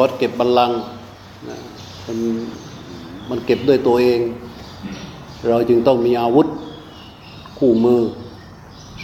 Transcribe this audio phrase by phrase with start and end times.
[0.00, 0.78] อสเก็บบัลลังก์
[2.06, 2.18] มัน
[3.30, 4.20] มันเก็บด้วยตัวเอง
[5.48, 6.46] เราจึงต้องมีอาวุธ
[7.58, 8.00] คู่มือ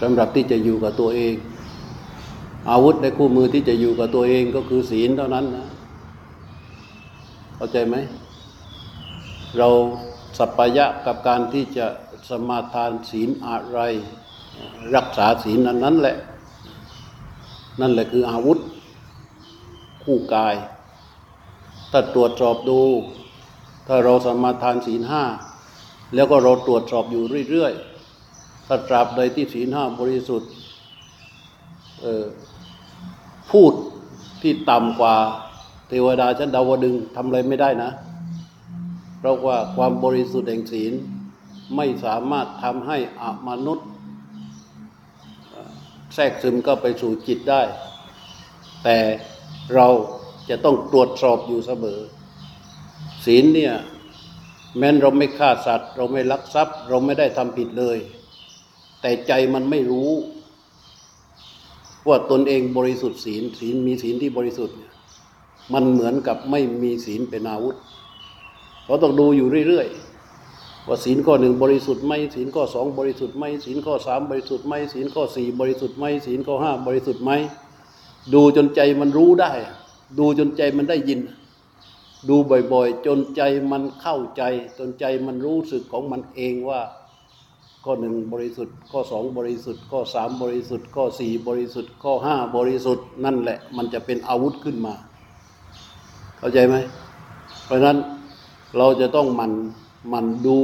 [0.01, 1.35] สำหรับที่จะอยู่กับตัวเอง
[2.71, 5.67] อาวุธในคู่มือที่จะอยู่กับตัวเองก็คือศีลเท่านั้นนะ
[7.56, 7.96] เข้าใจไหม
[9.58, 9.68] เรา
[10.38, 11.86] สัพพยะกับการที่จะ
[12.29, 13.79] สมาทานศีลอะไร
[14.96, 16.16] รักษาศีลนั้นนั้นแหละ
[17.80, 18.58] นั่นแหละคืออาวุธ
[20.04, 20.54] คู่กาย
[21.96, 22.80] ถ้าตรวจสอบดู
[23.89, 25.25] ถ้าเราสมาทานศีลห้า
[26.14, 30.50] แล้วก็เราตรวจสอบอยู่เรื่อยๆถ้าตราบใดที่ศีลห้าบริสุทธิ์
[33.50, 33.72] พูด
[34.42, 35.14] ที่ต่ำกว่า
[35.88, 37.91] เทวดาชั้นดาวดึงทำอะไรไม่ได้นะ
[39.19, 40.92] เพราะว่าความบริสุทธิ์แห่งศีล
[41.77, 43.86] ไม่สามารถทำให้อมนุษย์
[46.14, 47.62] แทรกซึมก็ไปสู่จิตได้
[48.84, 48.98] แต่
[49.74, 49.88] เรา
[50.48, 52.00] จะต้องตรวจสอบอยู่เสมอ
[53.27, 53.75] ศีลเนี่ย
[54.78, 57.98] แม้นเราไม่ฆ่าสัตว์ เราไม่ลักทรัพย์ เราไม่ได้ทำผิดเลย
[59.00, 60.10] แต่ใจมันไม่รู้
[62.08, 64.77] ว่าตนเองบริสุทธิ์ศีลศีลมีศีลที่บริสุทธิ์
[65.74, 67.76] มันเหมือนกับไม่มีศีลเป็นอาวุธ
[68.86, 77.30] เราต้องดูอยู่เรื่อยๆว่าศีลข้อหนึ่งบริสุทธิ์ไหมศีลข้อสองบริสุทธิ์ไหมศีลข้อสามบริสุทธิ์ไหมศีลข้อสี่บริสุทธิ์ไหมศีลข้อห้าบริสุทธิ์ไหม
[78.34, 79.52] ดูจนใจมันรู้ได้
[80.19, 81.20] ดูจนใจมันได้ยิน
[82.28, 82.36] ดู
[82.72, 84.42] บ่อยๆ จนใจมันเข้าใจ
[84.78, 86.80] จนใจมันรู้สึกของมันเองว่า
[87.84, 94.94] ข้อหนึ่งบริสุทธิ์ข้อสองบริสุทธิ์ข้อสามบริสุทธิ์ข้อสี่บริสุทธิ์ข้อห้าบริสุทธิ์นั่นแหละ มันจะเป็นอาวุธขึ้นมา
[96.38, 96.77] เข้าใจไหม
[97.64, 97.98] เพราะนั้น
[98.78, 99.52] เราจะต้องมัน
[100.12, 100.56] มันดู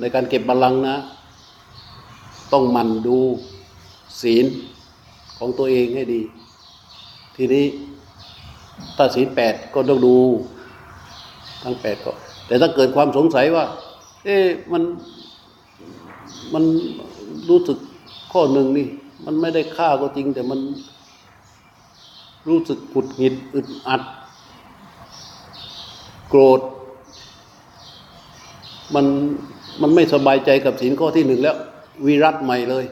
[0.00, 0.96] ในการเก็บบัลลังนะ
[2.52, 3.18] ต้องมันดู
[4.20, 4.46] ศีล
[5.38, 6.22] ของตัวเองให้ดี
[7.36, 7.66] ทีนี้
[8.96, 10.16] ถ้าศีลแปดก็ต้องดู
[11.62, 12.12] ทั้งแปดก็
[12.46, 13.64] แต่ถ้าเกิดความสงสัยว่า
[14.24, 14.82] เอ๊ะมัน
[16.54, 16.64] มัน
[17.48, 17.78] รู้สึก
[18.32, 18.88] ข้อหนึ่งนี่
[19.24, 20.60] มันไม่ได้ฆ่าก็จริง แต่มัน
[22.48, 24.02] รู้สึกขุดหิดอึดอัด
[26.28, 26.60] โกรธ
[28.94, 29.06] มัน
[29.80, 31.56] มันไม่สบายใจกับศีลข้อที่หนึ่งแล้ว
[32.06, 32.84] วิรัตใหม่เลย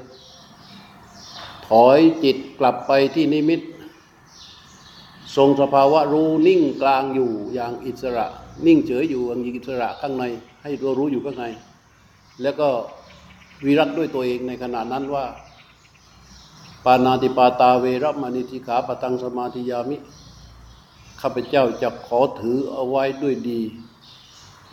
[1.68, 3.60] ถอยจิตกลับไปที่นิมิต
[5.36, 8.26] ทรงสภาวะรู้นิ่งกลางอยู่อย่างอิสระ
[8.66, 10.24] นิ่งเฉยอยู่อย่างอิสระข้างใน
[10.62, 11.46] ให้ตัวรู้อยู่ข้างใน
[12.42, 12.68] แล้วก็
[13.64, 15.24] วิรัตด้วยตัวเองในขณะนั้นว่า
[16.84, 19.96] ปานาติปาตาเวรมณีติขาปตังสมาธิยามิ
[21.20, 23.60] ข้าพเจ้าจะขอถือเอาไว้ด้วยดี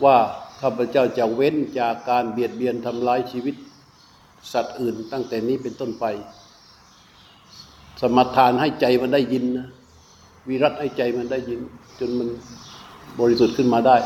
[0.04, 0.16] ว่า
[0.60, 3.56] ข้าพเจ้าจะเว้นจากการเบียดเบียนทำร้ายชีวิต
[4.52, 6.04] สัตว์อื่นตั้งแต่นี้เป็นต้นไป
[8.00, 9.68] สมทานให้ใจมันได้ยินนะ
[10.48, 11.60] วิรัตให้ใจมันได้ยิน
[11.98, 12.28] จนมัน
[13.20, 13.96] บริสุทธิ์ขึ้นมาได้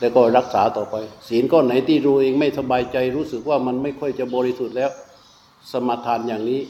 [0.00, 0.94] แล้วก็รักษาต่อไป
[1.28, 4.90] ศีลก้อนไหนที่รู้เองไม่สบายใจรู้สึกว่ามันไม่ค่อยจะบริสุทธิ์แล้ว
[5.70, 6.60] สมทานอย่างนี้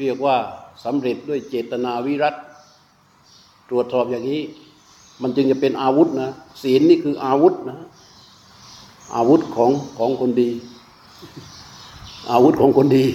[0.00, 0.36] เรียกว่า
[0.84, 2.34] สำเร็จด้วยเจตนาวิรัต
[3.70, 4.42] ตรวจสอบอย่างนี้
[5.22, 6.30] มันจึงจะเป็นอาวุธนะ
[6.62, 7.78] ศีลนี่คืออาวุธนะ
[9.14, 10.50] อาวุธของของคนดี
[12.30, 13.06] อาวุธของคนดี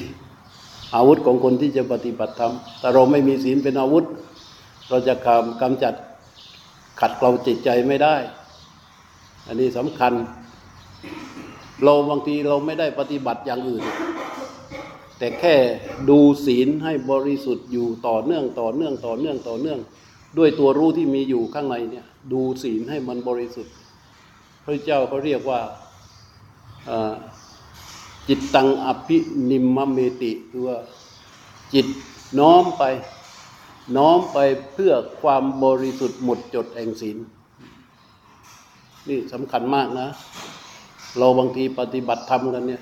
[0.95, 4.03] อาวุธของคนที่จะปฏิบัติธรรมแต่เราไม่มีศีลเป็นอาวุธ
[4.91, 5.93] เราจะกำกำจัด
[6.99, 8.15] ขัดเกลาจิตใจไม่ได้
[9.47, 10.13] อันนี้สำคัญ
[11.83, 13.83] เราบางทีเราไม่ได้ปฏิบัติอย่างอื่น
[15.17, 15.55] แต่แค่
[16.09, 19.79] ดูศีลให้บริสุทธิ์อยู่ต่อเนื่องต่อเนื่องต่อเนื่องต่อเนื่อง
[20.37, 23.73] ด้วยตัวรู้ที่มีอยู่ข้างในเนี่ย ดูศีลให้มันบริสุทธิ์
[24.63, 25.61] พระเจ้าเขาเรียกว่า
[28.27, 29.17] จิตตังอภิ
[29.49, 30.77] นิมมเมติคือว่า
[31.73, 31.87] จิต
[32.39, 32.83] น้อมไป
[33.97, 34.37] น้อมไป
[34.71, 37.17] เพื่อความบริสุทธิ์หมดจดแห่งศีล
[39.09, 40.07] นี่สำคัญมากนะ
[41.17, 42.81] เราบางทีปฏิบัติธรรมกันเนี่ย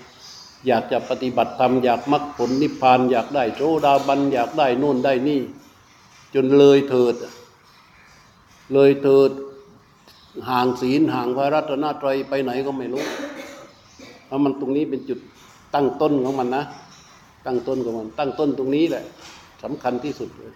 [0.68, 5.42] อยากจะปฏิบัติธรรมอยากมรรคผลนิพพานอยากได้โจดาบันอยากได้โน่นได้นี่
[6.34, 7.16] จนเลยเถิด
[8.74, 9.31] เลยเถิด
[10.50, 13.04] ห่างศีลห่างพระรัตนตรัยไปไหนก็ไม่รู้
[14.25, 15.19] เพราะมันตรงนี้เป็นจุด
[15.75, 16.63] ตั้งต้นของมันนะ
[17.45, 19.04] ตั้งต้นของมัน ตั้งต้นตรงนี้แหละ
[19.63, 20.54] สำคัญที่สุดเลย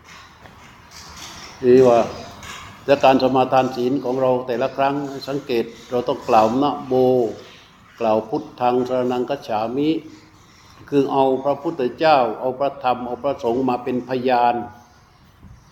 [1.68, 2.00] นี่ว่า
[2.86, 4.96] และการสมาทานศีลของเราแต่ละครั้ง
[5.28, 6.94] สังเกตเราต้องกล่าวนะโบ
[8.00, 9.90] กล่าวพุทธังสรนังกัจฉามิ
[10.90, 14.56] คือเอาพระพุทธเจ้า เอาพระธรรม เอาพระสงฆ์มาเป็นพยาน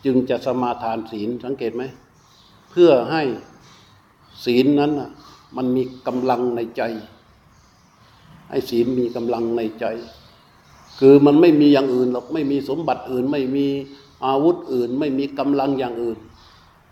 [0.06, 1.84] จึงจะสมาทานศีลสังเกตไหม
[2.72, 3.24] เพื่อให้
[4.46, 4.92] ศีลนั้น
[5.58, 6.82] มันมีกำลังในใจ
[8.50, 9.86] ให้ศีลมีกำลังในใจ
[11.00, 13.68] คือมันไม่มีอย่างอื่นหรอกไม่มีสมบัติอื่นไม่มี
[14.26, 16.18] อาวุธอื่นไม่มีกำลังอย่างอื่น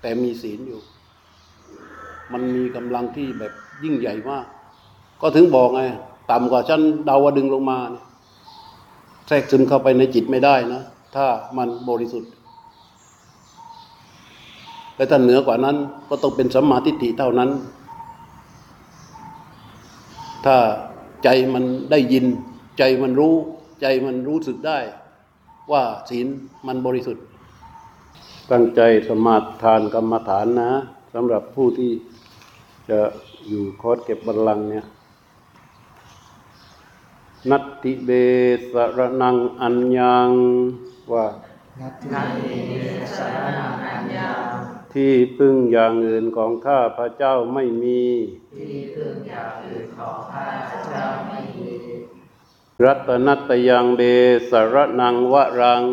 [0.02, 0.80] แต่มีศีลอยู่
[2.32, 3.52] มันมีกำลังที่แบบ
[3.84, 4.46] ยิ่งใหญ่มาก
[5.22, 5.82] ก็ถึงบอกไง
[6.32, 8.06] ต่ำกว่าชั้นดาวดึงลงมาเนี่ย
[9.28, 10.82] แทรกซึมเข้าไปในจิตไม่ได้นะ
[11.16, 11.26] ถ้า
[11.58, 12.32] มันบริสุทธิ์
[14.96, 15.78] และถ้าเหนือกว่านั้น
[16.10, 17.50] ก็ต้องเป็นสัมมาทิฏฐิเท่านั้น
[20.46, 20.58] ถ้า
[21.24, 22.26] ใจมันได้ยิน
[22.78, 23.36] ใจมันรู้
[23.82, 24.78] ใจมันรู้สึกได้
[25.72, 26.28] ว่าศีล
[26.68, 27.24] มันบริสุทธิ์
[28.52, 30.70] ตั้งใจสมาทานกรรมฐานนะ
[31.14, 31.92] สำหรับผู้ที่
[32.90, 33.00] จะ
[33.48, 34.86] อยู่คอร์สเก็บบัลลังก์เนี่ย
[37.50, 38.10] นัตติเบ
[38.72, 40.30] สรนังอัญญัง
[41.12, 41.26] ว่า
[44.94, 48.02] ที่พึ่งอย่างอื่นของข้าพระเจ้าไม่มี
[51.96, 51.99] รั
[52.86, 54.02] รัตนัตยังเบ
[54.50, 55.84] สรนังวรัง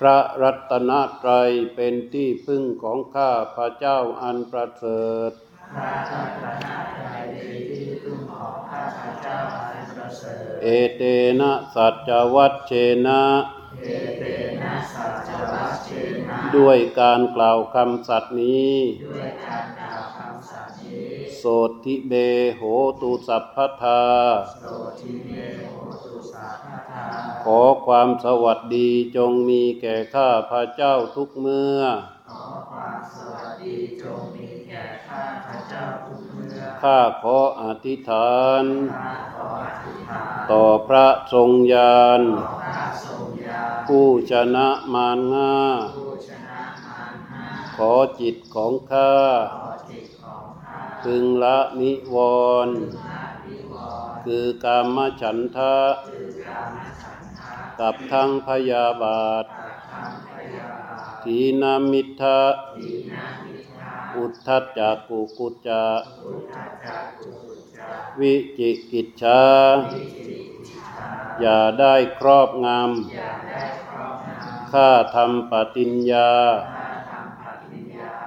[0.00, 0.90] พระรัตน
[1.22, 5.30] ตรัยเป็นที่พึ่งของข้าพระเจ้าอันประเสริฐ
[10.62, 10.66] เอ
[10.96, 11.02] เต
[11.40, 12.72] นะสัจวัตเช
[13.06, 13.22] นะ
[16.56, 18.74] ด้วยการกล่าวคำสัตย์นี้
[21.46, 21.52] ส
[21.84, 22.12] ติเบ
[22.56, 22.62] โห
[23.00, 24.02] ตุสัพพทา
[27.44, 31.80] ขอความสวัสดีจงมีแก่ข้าพระเจ้าทุกเมื่อ
[36.82, 38.64] ข้าขออธิษฐาน
[40.50, 42.20] ต่อพระทรงญาณ
[43.86, 45.56] ผู้ชนะมารง่า
[47.76, 49.12] ขอจิตของข้า
[51.10, 52.16] พึงละนิว
[52.66, 52.76] รณ์
[54.24, 55.76] คือกามฉันทะ
[57.80, 59.44] กับทั้งพยาบาท
[61.22, 62.40] ทีนามิทะ
[64.16, 65.84] อุทธัจจากุกุจจะ
[68.20, 69.42] วิจิกิจชา
[71.40, 76.30] อย่าได้ครอบงำข้าทำปฏิญญา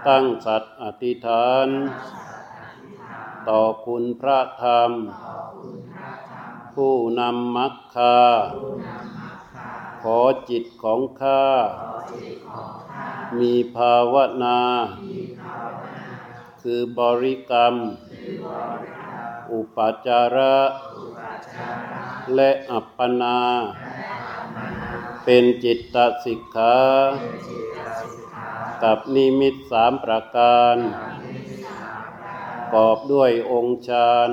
[0.07, 1.69] ตั้งสัตย์อธิษฐาน
[3.50, 4.92] ต่อคุณพระธรรม
[6.75, 8.18] ผู้นำมักคา
[10.01, 10.19] ขอ
[10.50, 11.44] จิตของข้า
[13.40, 14.60] มีภาวนา
[16.62, 17.75] คือบริกรรม
[19.51, 20.57] อุปจาระ
[22.36, 23.40] และอัปปนา
[25.25, 26.78] เป็นจิตตสิกขา
[28.84, 30.78] กับนิมิตสามประการ
[32.74, 34.30] กอบด้วยองค์ฌาน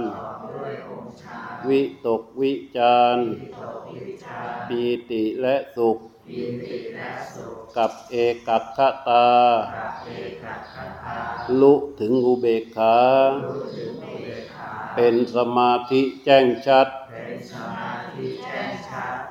[1.68, 3.18] วิตกวิจาร
[4.68, 5.98] ปีติและสุข
[7.76, 8.16] กับเอ
[8.48, 8.78] กัค
[9.08, 9.26] ตา
[11.60, 12.96] ลุถึงอุเบกขา
[14.94, 16.88] เป็นสมาธิแจ้งชัด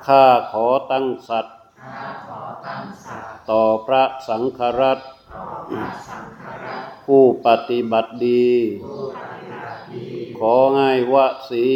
[0.05, 1.55] ข้าขอตั้งสัตย์
[3.49, 5.09] ต่อพระสังฆรัตน์
[7.05, 8.49] ผู้ปฏิบัติดี
[10.37, 11.15] ขอให้ว
[11.49, 11.67] สี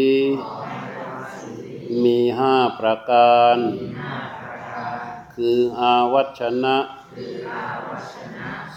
[2.03, 3.57] มีห้าประการ
[5.35, 6.77] คืออาวัชนะ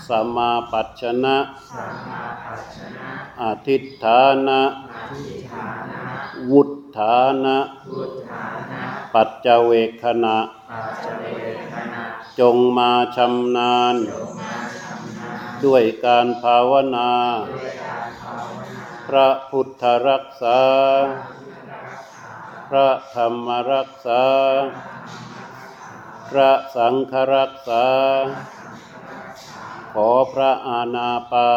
[0.06, 1.36] สมาปัชชนะ
[3.42, 4.60] อธิฐานะ
[6.50, 6.62] วุ
[6.96, 7.58] ฒานะ
[9.14, 10.36] ปัจจเวคขณะ
[12.40, 13.94] จงมาชำนาญ
[15.64, 17.10] ด้วยการภาวนา
[19.08, 20.60] พระพุทธรักษา
[22.68, 24.24] พระธรรมรักษา
[26.30, 27.86] พระสังฆรักษา
[29.92, 31.52] ขอพระอาณาปา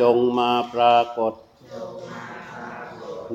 [0.00, 1.34] จงมาปรากฏ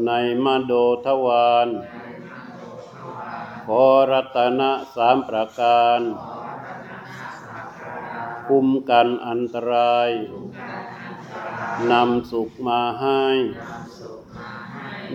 [0.06, 0.12] ใน
[0.46, 0.74] มโด
[1.06, 1.68] ทวาร
[3.66, 6.00] ขอรัตนะสามประการ
[8.48, 10.10] คุ้มกันอันตราย
[11.92, 13.24] นำสุขมาให้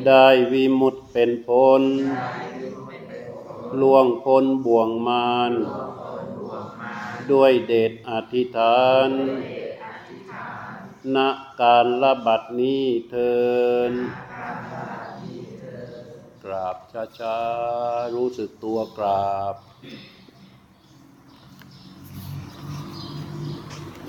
[0.07, 1.83] ได้วิมุตเป็นพ้น
[3.81, 5.53] ล่วงพ้นบ่วงมาร
[7.31, 9.09] ด้วยเดชอธิษฐาน
[11.17, 11.19] ณ
[11.61, 13.35] การละบัดนี้เทิ
[13.91, 13.93] น
[16.45, 16.77] กราบ
[17.19, 19.57] ช้าๆรู้สึกตัวกราบ
[24.03, 24.09] อะ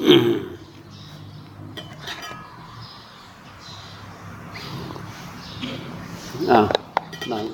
[7.32, 7.46] นั่ง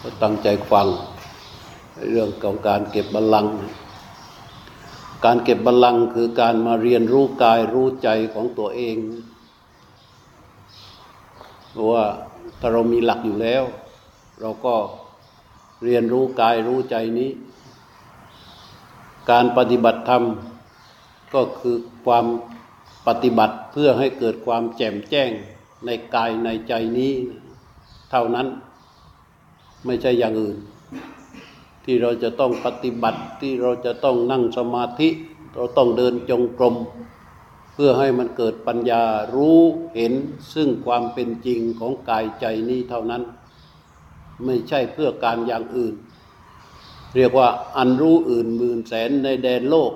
[0.00, 0.86] ก็ตั้งใจฟัง
[2.10, 3.52] เรื่องของการเก็บบัลลังก์
[5.24, 8.96] การเก็บบัลลังก์คือการมาเรียนรู้กายรู้ใจของตัวเอง
[11.70, 12.04] เพราะว่า
[12.60, 13.64] ถ้าเรามีหลักอยู่แล้ว
[14.40, 14.74] เราก็
[15.84, 17.30] เรียนรู้กายรู้ใจนี้
[19.30, 20.22] การปฏิบัติธรรม
[21.34, 22.26] ก็คือความ
[23.06, 25.30] ปฏิบัติเพื่อให้เกิดความแจ่มแจ้ง
[25.86, 27.12] ในกายในใจนี้
[28.10, 28.46] เท่านั้น
[29.86, 30.56] ไม่ใช่อย่างอื่น
[31.84, 35.08] ที่เราจะต้องปฏิบัติที่เราจะต้องนั่งสมาธิ
[35.54, 36.76] เราต้องเดินจงกรม
[37.74, 39.02] เพื่อให้มันเกิดปัญญา
[39.34, 39.60] รู้
[39.96, 40.12] เห็น
[40.54, 43.22] ซึ่งความเป็นจริงของกายใจนี้เท่านั้น
[44.44, 45.94] ไม่ใช่เพื่อการอย่างอื่น
[47.16, 49.92] เรียกว่าอันรู้อื่นหมื่นแสนในแดนโลก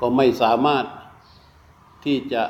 [0.00, 0.84] ก็ไม่สามารถ
[2.04, 2.42] ที่จะ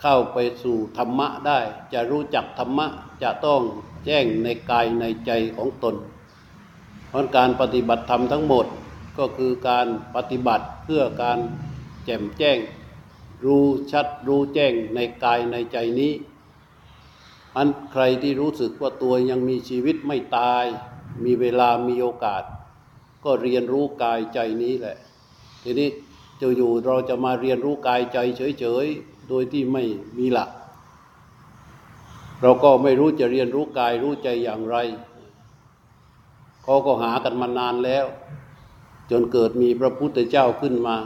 [0.00, 1.58] เข้าไปสู่ธรรมะได้
[1.92, 2.86] จะรู้จักธรรมะ
[3.22, 3.60] จะต้อง
[4.04, 5.94] แจ้งในกายในใจของตน
[7.08, 8.66] เพราะการปฏิบัติธรรมทั้งหมด
[9.18, 9.86] ก็คือการ
[10.16, 11.38] ปฏิบัติเพื่อการ
[12.04, 12.58] แจ่มแจ้ง
[13.44, 16.12] รู้ชัดรู้แจ้งในกายในใจนี้
[17.56, 20.64] อันใครที่รู้สึกว่าตัวยังมีชีวิตไม่ตาย
[21.24, 22.42] มีเวลามีโอกาส
[23.24, 24.96] ก็เรียนรู้กายใจนี้แหละ
[25.62, 25.88] ทีนี้
[26.40, 29.82] จะอยู่เราจะมาเรียนรู้กายใจเฉยๆ โดยที่ไม่
[30.18, 30.50] มีหลัก
[32.42, 34.76] เราก็ไม่รู้จะเรียนรู้กายรู้ใจอย่างไร
[36.62, 38.06] เขาก็หากันมานานแล้ว
[39.10, 40.96] จนเกิดมีพระพุทธเจ้าขึ้นมา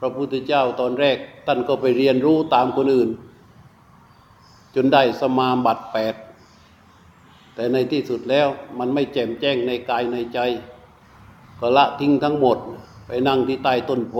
[0.00, 3.10] พระพุทธเจ้าตอนแรกท่านก็ไปเรียนรู้ตามคนอื่น
[4.76, 6.14] จนได้สมาบัติแปด
[7.54, 10.38] แต่ในที่สุดแล้วมันไม่แจ่มแจ้งในกายในใจ
[11.60, 12.58] ก็ละทิ้งทั้งหมด
[13.06, 14.16] ไปนั่งที่ใต้ต้นโพ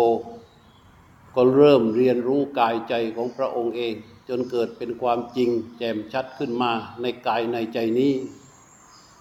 [1.35, 3.95] ก็เริ่มเรียนรู้กายใจของพระองค์เอง
[4.29, 5.49] จนเกิดเป็นความจริง
[5.79, 6.73] แจ่มชัดขึ้นมา
[7.03, 8.13] ในกายในใจนี้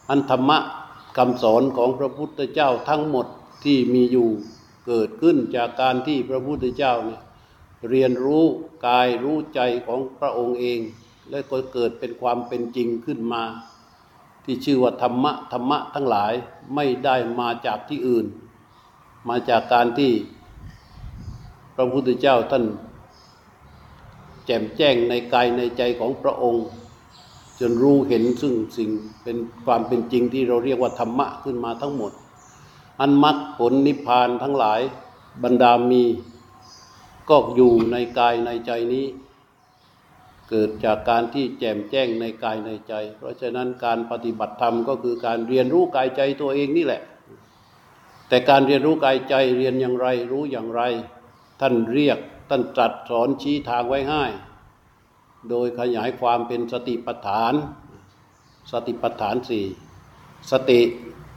[0.10, 0.60] อันธรรมะ
[1.18, 3.28] คำสอนของพระพุทธเจ้าทั้งหมด
[3.64, 4.30] ที่มีอยู่
[4.88, 7.22] เกิดขึ้นจากการที่พระพุทธเจ้าเนี่ย
[7.90, 8.46] เรียนรู้
[8.88, 10.80] กายรู้ใจของพระองค์เอง
[11.30, 13.44] และก็เกิดเป็นความเป็นจริงขึ้นมา
[14.46, 16.34] ที่ชื่อว่าธรรมะธรรมะทั้งหลาย
[16.76, 18.26] ไม่ได้มาจากที่อื่น
[19.30, 20.12] มาจากการที่
[21.76, 22.66] พระพุทธเจ้าท่าน
[24.46, 26.66] แจ่มแจ้งในกายในใจของพระองค์
[27.60, 28.90] จนรู้เห็นซึ่งสิ่ง
[29.24, 32.12] เป็นความเป็นจริงที่เราเรียกว่าธรรมะขึ้นมาทั้งหมด
[33.00, 34.82] อันมรรคผลนิพพานทั้งหลาย
[35.44, 36.04] บรรดามี
[37.30, 39.06] ก็อยู่ในกายในใจนี้
[40.50, 47.02] เกิดจากการที่แจ่มแจ้งในกายในใจ เพราะฉะนั้นการปฏิบัติธรรมก็คือการเรียนรู้กายใจตัวเองนี่แหละ
[48.30, 50.82] แต่การเรียนรู้กายใจเรียนอย่างไรรู้อย่างไร
[51.62, 52.18] ท่านเรียก
[52.50, 54.24] ท่านตรัสสอนชี้ทางไว้ให้
[55.50, 57.54] โดยขยายความเป็นสติปัฏฐาน
[58.72, 59.66] สติปัฏฐานสี่
[60.52, 60.82] สติ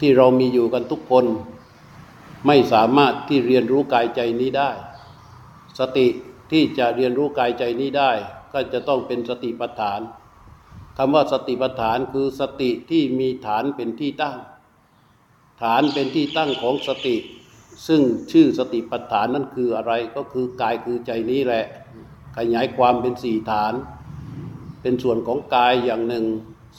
[0.00, 1.24] ที่เรามีอยู่กันทุกคน
[2.46, 4.70] ไม่สามารถที่เรียนรู้กายใจนี้ได้
[5.78, 6.06] สติ
[6.50, 8.12] ที่จะเรียนรู้กายใจนี้ได้
[8.52, 10.00] ก็จะต้องเป็นสติปัฏฐาน
[10.96, 14.36] คำว่าสติปัฏฐานคือสติที่มีฐานเป็นที่ตั้ง
[15.62, 17.16] ฐานเป็นที่ตั้งของสติ
[17.86, 18.00] ซึ่ง
[18.32, 21.64] ชื่อสติปัฏฐานนั่นคืออะไรก็คือกายคือใจนี้แหละ
[22.36, 23.74] ขยายความเป็นสี่ฐาน
[24.82, 26.24] เป็นส่วนของกายอย่างหนึ่ง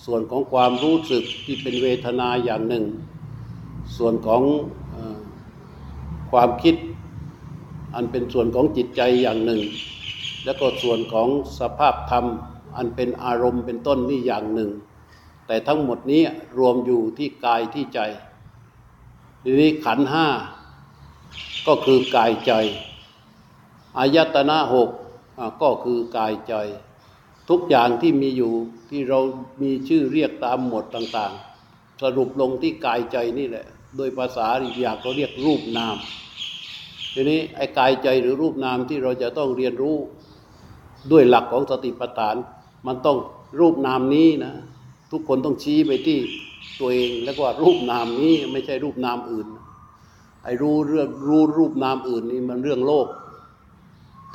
[0.05, 2.85] ส่วนของความรู้สึกที่เป็นเวทนาอย่างหนึ่ง
[3.97, 4.41] ส่วนของ
[4.93, 4.95] อ
[6.31, 6.75] ความคิด
[7.95, 9.61] อันเป็นส่วนของจิตใจอย่างหนึ่ง
[10.46, 11.29] แล้วก็ส่วนของ
[11.60, 12.25] สภาพธรรม
[12.77, 14.72] อันเป็นอารมณ์เป็นต้นนี่อย่างหนึ่ง
[15.48, 16.24] แต่ทั้งหมดนี้
[16.60, 18.00] รวมอยู่ที่กายที่ใจ
[19.43, 20.27] ทีนี้ขันห้า
[21.67, 22.51] ก็คือกายใจ
[23.98, 24.89] อายตนะหก
[25.62, 26.53] ก็คือกายใจ
[27.50, 28.53] ทุกอย่างที่มีอยู่
[28.89, 29.19] ที่เรา
[29.62, 33.65] มีชื่อเรียกตามหมวดต่างๆ สรุปลงที่กายใจนี่แหละ
[33.98, 35.98] โดยภาษาอีกอย่างเขาเรียกรูปนาม
[37.13, 39.98] ทีนี้ไอ้กายใจหรือรูปนามที่เราจะต้องเรียนรู้
[41.12, 42.36] ด้วยหลักของสติปัฏฐาน
[42.88, 43.18] มันต้อง
[43.60, 44.53] รูปนามนี้นะ
[45.12, 46.20] ทุกคนต้องชี้ไปที่
[46.79, 49.48] ตัวเองแล้วก็รูปนามนี้ไม่ใช่รูปนามอื่น
[50.44, 53.08] ไอ้รู้เรื่องรู้รูปนามอื่นนี่มันเรื่องโลก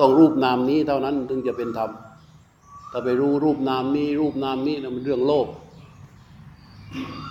[0.01, 1.91] ต้องรูปนามนี้เท่านั้นถึงจะเป็นธรรม
[2.91, 5.47] ถ้าไปรู้รูปนามนี้ รูปนามนี้นะมันเรื่องโลก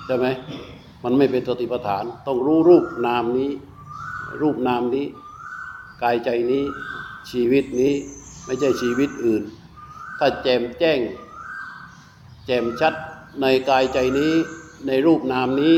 [0.06, 0.28] ใช่ไหม
[1.04, 3.52] มันไม่เป็นสติปัฏฐาน ต้องรู้รูปนามนี้
[4.42, 5.06] รูปนามนี้
[6.04, 6.64] กายใจนี้
[7.30, 7.94] ชีวิตนี้
[8.46, 9.44] ไม่ใช่ชีวิตอื่น
[10.20, 11.00] ถ้าแจมแจ้ง
[12.46, 12.94] แจ่มชัด
[13.42, 14.34] ในกายใจนี้
[14.88, 15.76] ในรูปนามนี้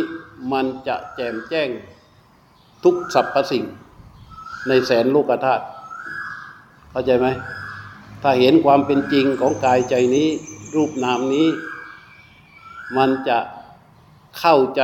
[0.51, 1.69] มันจะแจ่มแจ้ง
[2.83, 3.63] ทุกสรรพสิ่ง
[4.67, 5.63] ในแสนโลกธาตุ
[6.91, 7.27] เข้าใจไหม
[8.21, 10.27] ถ้าเห็นความเป็นจริงของกายใจนี้
[10.75, 11.47] รูปนามนี้
[12.97, 13.37] มันจะ
[14.39, 14.81] เข้าใจ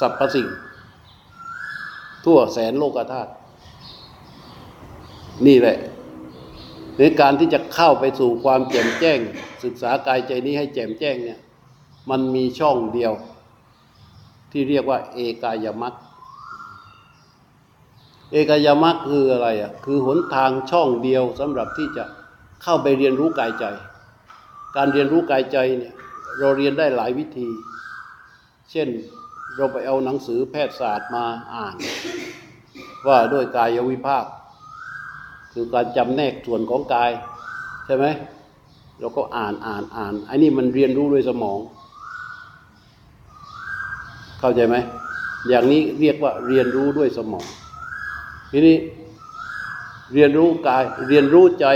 [0.00, 0.48] สรรพสิ่ง
[2.24, 3.30] ทั่วแสนโลกธาตุ
[5.46, 5.76] นี่แหละ
[6.98, 9.18] ในการที่จะเข้าไปสู่ความแจ่มแจ้ง
[9.64, 11.40] ศึกษากายใจนี้ให้แจ่มแจ้งเนี่ย
[12.10, 13.12] มันมีช่องเดียว
[14.52, 15.94] ที่เรียกว่า เอกายมัค
[18.32, 22.04] เอกายมัคคืออะไรอะคือหนทางช่องเดียวสำหรับที่จะ
[22.62, 23.64] เข้าไปเรียนรู้กายใจ
[24.76, 25.94] การเรียนรู้กายใจเนี่ย
[26.38, 27.48] เราเรียนได้หลายวิธี
[28.70, 28.88] เช่น
[29.56, 31.76] เราไปเอาหนังสือแพทยศาสตร์มาอ่าน
[33.06, 34.24] ว่าด้วยกายวิภาค
[35.58, 37.10] คือการจำแนกส่วนของกาย
[37.86, 38.06] ใช่ไหม
[38.98, 41.58] เราก็อ่านอ่านอ่านไอ้นี่มันเรียนรู้ด้วยสมอง
[44.40, 44.76] เข้าใจไหม
[45.48, 47.46] อย่างนี้เรียกว่าเรียนรู้ด้วยสมอง
[48.52, 48.76] ทีนี้
[50.12, 51.66] เรียนรู้กายเรียนรู้ใจ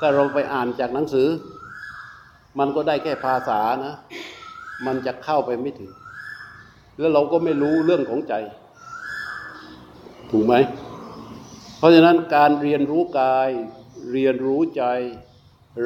[0.00, 1.28] ถ้าเราไปอ่านจากหนังสือ
[2.58, 3.94] มันก็ได้แค่ภาษานะ
[4.86, 5.90] มันจะเข้าไปไม่ถึง
[6.98, 8.34] แล้วเราก็ไม่รู้เรื่องของใจ
[10.32, 10.56] ถูกไหม
[11.78, 13.50] เพราะฉะนั้นการเรียนรู้กาย
[14.10, 14.84] เรียนรู้ใจ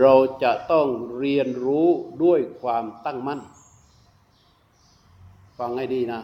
[0.01, 1.87] เราจะต้องเรียนรู้
[2.25, 3.41] ด้วยความตั้งมั่น
[5.59, 6.21] ฟังให้ดีนะ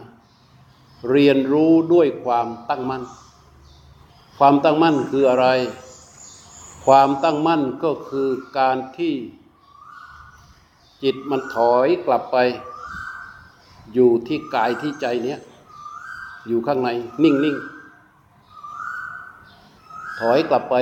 [1.11, 3.03] เรียนรู้ด้วยความตั้งมั่น
[4.37, 5.47] ความตั้งมั่นคืออะไร
[6.85, 9.15] ความตั้งมั่นก็คือการที่
[11.03, 12.37] จิตมันถอยกลับไป
[13.93, 15.39] อยู่ที่กายที่ใจเนี้ย
[16.47, 16.89] อยู่ข้างใน
[17.23, 17.55] นิ่งนิ่ง
[20.19, 20.75] ถอยกลับไป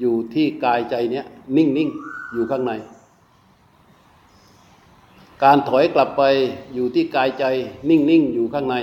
[0.00, 1.26] อยู่ที่กายใจเนี้ย
[1.56, 1.88] นิ่งนิ่ง
[2.32, 2.72] อยู่ข้างใน
[5.42, 6.22] การถอยกลับไป
[6.74, 7.44] อยู่ที่กายใจ
[7.88, 8.76] นิ่งนิ่งอยู่ข้างใน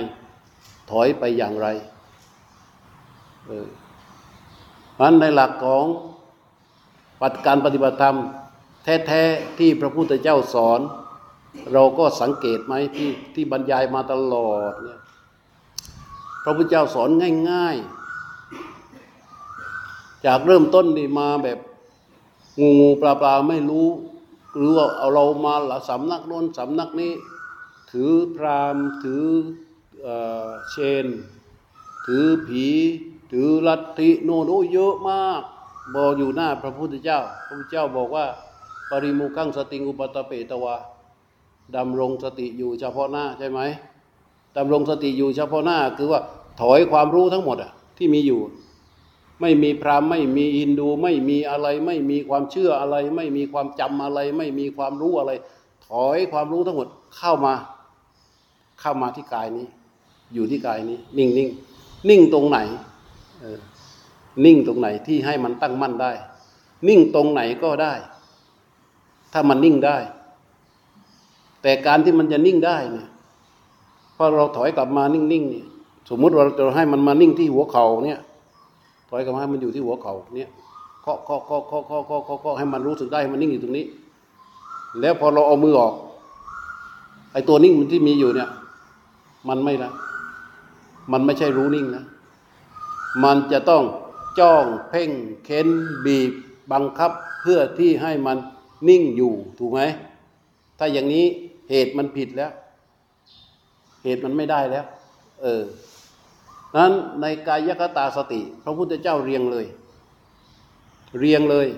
[0.90, 1.66] ถอยไปอย่างไร
[3.46, 3.68] เออ
[4.98, 5.84] มันในหลักของ
[7.20, 8.16] ปฏิการปฏิบัติธรรม
[9.06, 10.80] แท้ๆที่พระพุทธเจ้าสอน
[11.72, 15.00] เราก็สังเกตไหมที่ที่บรรยายมาตลอดเนี่ย
[16.44, 17.08] พระพุทธเจ้าสอน
[17.50, 17.99] ง่าย ๆ
[20.26, 21.58] จากเริ่มต้นนี่มาแบบ
[22.58, 23.88] งูงูปลาปลาไม่รู้
[24.56, 27.12] หรือว่าเอาเรามาละสำนักโน้นสำนักนี้
[27.90, 29.24] ถือพรามถือ
[30.02, 30.08] เอ
[30.70, 31.06] เชน
[32.06, 32.66] ถือผี
[33.32, 35.42] ถือลัทธิโน่นเยอะมาก
[35.94, 38.26] บอกอยู่หน้าพระพุทธเจ้า พระพุทธเจ้าบอกว่า
[38.90, 40.76] ปริมุขังสติงอุปตะเปตวา
[41.76, 43.60] ดำรงสติอยู่เฉพาะหน้าใช่ไหม
[44.56, 46.20] ดำรงสติอยู่เฉพาะหน้าคือว่า
[46.60, 48.40] ถอยความรู้ทั้งหมดอะที่มีอยู่
[49.40, 55.32] ไม่มีพราหมณ์ไม่มีอินดูไม่มีอะไร ไม่มีความเชื่ออะไร ไม่มีความจำอะไร ไม่มีความรู้อะไร
[55.86, 57.54] ถอยความรู้ทั้งหมดเข้ามา
[58.80, 59.66] เข้ามาที่กายนี้
[60.34, 61.48] อยู่ที่กายนี้ นิ่งนิ่ง
[62.08, 62.58] นิ่งตรงไหน
[64.44, 66.12] นิ่งตรงไหนที่ให้มันตั้งมั่นได้
[66.88, 67.94] นิ่งตรงไหนก็ได้
[69.32, 69.96] ถ้ามันนิ่งได้
[71.62, 73.08] แต่การที่มันจะนิ่งได้เนี่ย
[74.16, 75.66] พอเราถอยกลับมานิ่งๆเนี่ย
[76.08, 78.20] สมมุติเราจะให้มันมานิ่งที่หัวเข่าเนี่ย
[79.10, 80.48] ถอยกลับมาให้มันอยู่ที่หัวเข่าเนี่ย
[81.02, 83.86] เคาะเคาะเคาะเคาะเคาะเคาะเคาะเคาะให้มันรู้สึกได้ให้มันนิ่งอยู่ตรงนี้
[85.00, 85.94] แล้วพอเราเอามือออก
[87.32, 88.48] ไอ้ตัวนิ่งมันที่มีอยู่เนี่ย
[89.48, 89.90] มันไม่ละ
[91.12, 92.04] มันไม่ใช่รู้นิ่งนะ
[93.24, 93.82] มันจะต้อง
[94.38, 95.10] จ้องเพ่ง
[95.44, 95.68] เค้น
[96.04, 96.32] บีบ
[96.72, 98.38] บังคับเพื่อที่ให้มัน
[98.88, 99.80] นิ่งอยู่ถูกไหม
[100.78, 101.26] ถ้าอย่างนี้
[101.70, 102.52] เหตุมันผิดแล้ว
[104.04, 104.84] เหตุมันไม่ได้แล้ว
[105.42, 105.62] เออ
[106.76, 109.66] นั้นในกายคตาสติ พระพุทธเจ้าเรียงเลย
[111.18, 111.68] เรียงเลย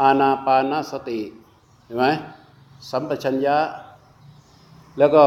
[0.00, 1.20] อาณาปานาสติ
[1.84, 2.06] เห็นไหม
[2.90, 3.58] สัมปชัญญะ
[4.98, 5.24] แล้วก็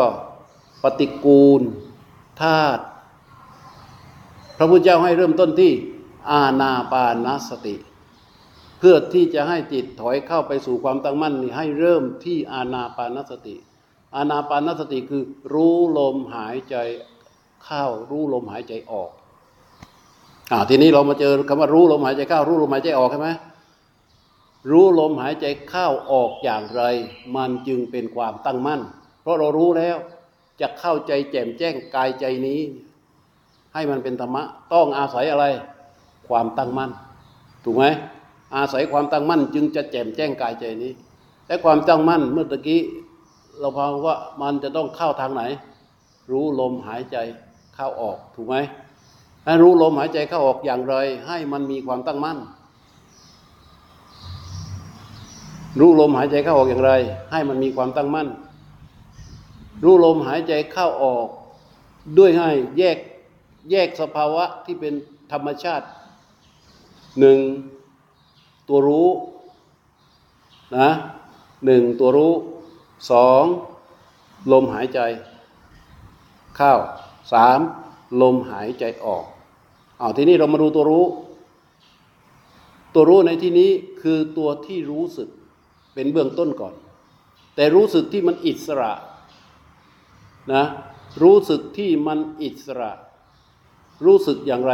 [0.83, 1.61] ปฏิกูล
[2.41, 2.83] ธาตุ
[4.57, 5.71] พระพุทธเจ้าให้เริ่มต้นที่
[6.31, 7.75] อาณาปานสติ
[8.79, 13.55] เพื่อที่จะให้จิตถอยเข้าไปสู่ความตั้งมั่นนี่ให้เริ่มที่อาณาปานสติ
[14.15, 16.75] อาณาปานสติคือรู้ลมหายใจ
[17.65, 19.09] เข้ารู้ลมหายใจออก
[20.51, 23.29] อ่าทีนี้เรามาเจอคำว่ารู้ลมหายใจเข้ารู้ลมหายใจออกใช่ไหม
[24.71, 26.83] รู้ลมหายใจเข้าออกอย่างไร
[27.35, 28.81] มันจึงเป็นความตั้งมั่น
[29.21, 29.97] เพราะเรารู้แล้ว
[30.61, 32.61] จะเข้าใจแจ่มแจ้งกายใจนี้
[33.73, 34.43] ให้มันเป็นธรรมะ
[34.73, 35.45] ต้องอาศัยอะไร
[36.27, 36.91] ความตั้งมั่น
[37.63, 37.85] ถูกไหม
[38.55, 40.91] อาศัยความตั้งมั่น จึงจะแจ่มแจ้งกายใจนี้
[41.45, 42.81] แต่ความตั้งมั่นเมื่อตะกี้
[43.59, 45.43] เราพาว่ามันจะต้องเข้าทางไหน
[46.31, 47.17] รู้ลมหายใจ
[47.77, 48.55] เข้าออกถูกไหม
[49.45, 50.95] ให้รู้ลมหายใจเข้าออกอย่างไร
[51.27, 52.37] ให้มันมีความตั้งมั่น
[55.79, 56.91] รู้ลมหายใจเข้าออกอย่างไร
[57.31, 58.27] ให้มันมีความตั้งมั่น
[59.83, 61.27] รู้ลมหายใจเข้าออก
[62.17, 62.97] ด้วยให้แยก
[63.71, 64.93] แยกสภาวะที่เป็น
[65.31, 65.85] ธรรมชาติ
[67.19, 67.39] หนึ่ง
[68.67, 69.09] ตัวรู้
[70.77, 70.89] นะ
[71.65, 72.33] หนึ่งตัวรู้
[73.11, 73.43] สอง
[74.51, 74.99] ลมหายใจ
[76.57, 76.73] เข้า
[77.31, 77.59] สาม
[78.21, 79.25] ลมหายใจออก
[79.99, 81.05] เอาทีนี้เรามาดูตัวรู้
[82.93, 85.29] ตัวรู้ในที่นี้คือตัวที่รู้สึก
[85.93, 86.73] เป็นเบื้องต้นก่อน
[87.55, 88.93] แต่รู้สึกที่มันอิสระ
[90.53, 90.63] นะ
[91.23, 92.91] รู้สึกที่มันอิสระ
[94.05, 94.73] รู้สึกอย่างไร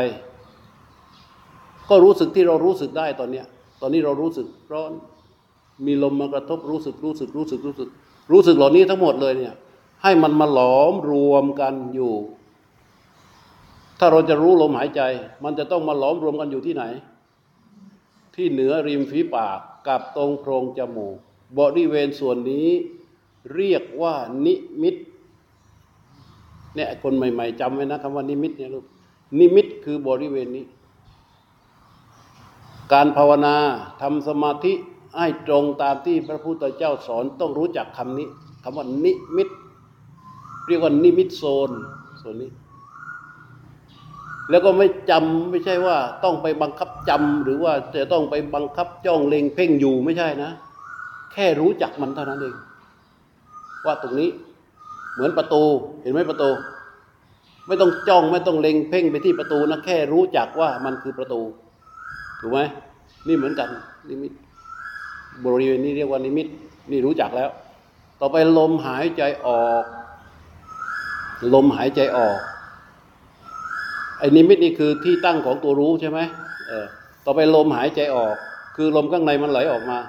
[1.90, 3.46] ก็รู้สึกที่เรารู้สึกได้ตอนเนี้ย
[3.82, 4.92] ตอนนี้เรารู้สึกร้อน
[5.86, 7.90] มีลมมากระทบรู้สึกรู้สึกรู้สึกรู้สึก
[8.32, 9.54] รู้สึกเหล่านี้ทั้งหมดเลยเนี่ย
[10.04, 12.14] ให้มันมาหลอมรวมกันอยู่
[14.04, 15.02] ถ้าเราจะรู้ลมหายใจ
[15.44, 16.84] มันจะต้องมาหลอมรวมกันอยู่ที่ไหน
[18.36, 21.16] ที่เหนือริมฝีปากกับตรงโพรงจมูก
[21.60, 22.70] บริเวณส่วนนี้
[23.56, 24.14] เรียกว่า
[24.46, 24.96] นิมิต
[26.76, 28.86] เนี่ยคนใหม่ๆจำไว้นะคำว่านิมิตเนี่ยลูก
[29.40, 30.66] นิมิตคือบริเวณนี้
[32.94, 33.56] การภาวนา
[34.02, 34.74] ทำสมาธิ
[35.18, 38.28] ให้ตรงตามที่พระพุทธเจ้าสอนต้องรู้จักคำนี้
[38.64, 39.50] คำว่านิมิต
[40.68, 41.72] เรียกว่านิมิตโซน
[42.24, 42.52] ส่วนนี้
[44.50, 50.52] แล้วก็ไม่จำไม่ใช่ว่าต้องไปบังคับจำหรือว่าจะต้องไปบังคับจ้องเล็งเพ่งอยู่ไม่ใช่นะ
[51.34, 52.56] แค่รู้จักมันเท่านั้นเอง
[53.86, 54.30] ว่าตรงนี้
[55.14, 55.64] เหมือนประตู
[56.02, 56.50] เห็นไหมประตู
[57.68, 61.42] ไม่ต้องจ้องไม่ต้องเล็งเพ่งไปที่ประตูนะแค่รู้จักว่ามันคือประตู
[62.40, 62.60] ถูกไหม
[63.28, 63.68] นี่เหมือนกัน
[64.08, 64.34] นิมิต
[65.46, 66.48] บริเวณนี้เรียกว่านิมิต
[66.92, 67.50] นี่รู้จักแล้ว
[68.20, 69.86] ต่อไปลมหายใจออก
[71.54, 72.40] ลมหายใจออก
[74.24, 76.20] อ้นิมิตนี่คือที่ตั้งของตัวรู้ใช่ไหม
[76.68, 76.86] เออ
[77.26, 78.36] ต่อไปลมหายใจออก
[78.76, 80.00] คือลมข้างในมันไหลออกมา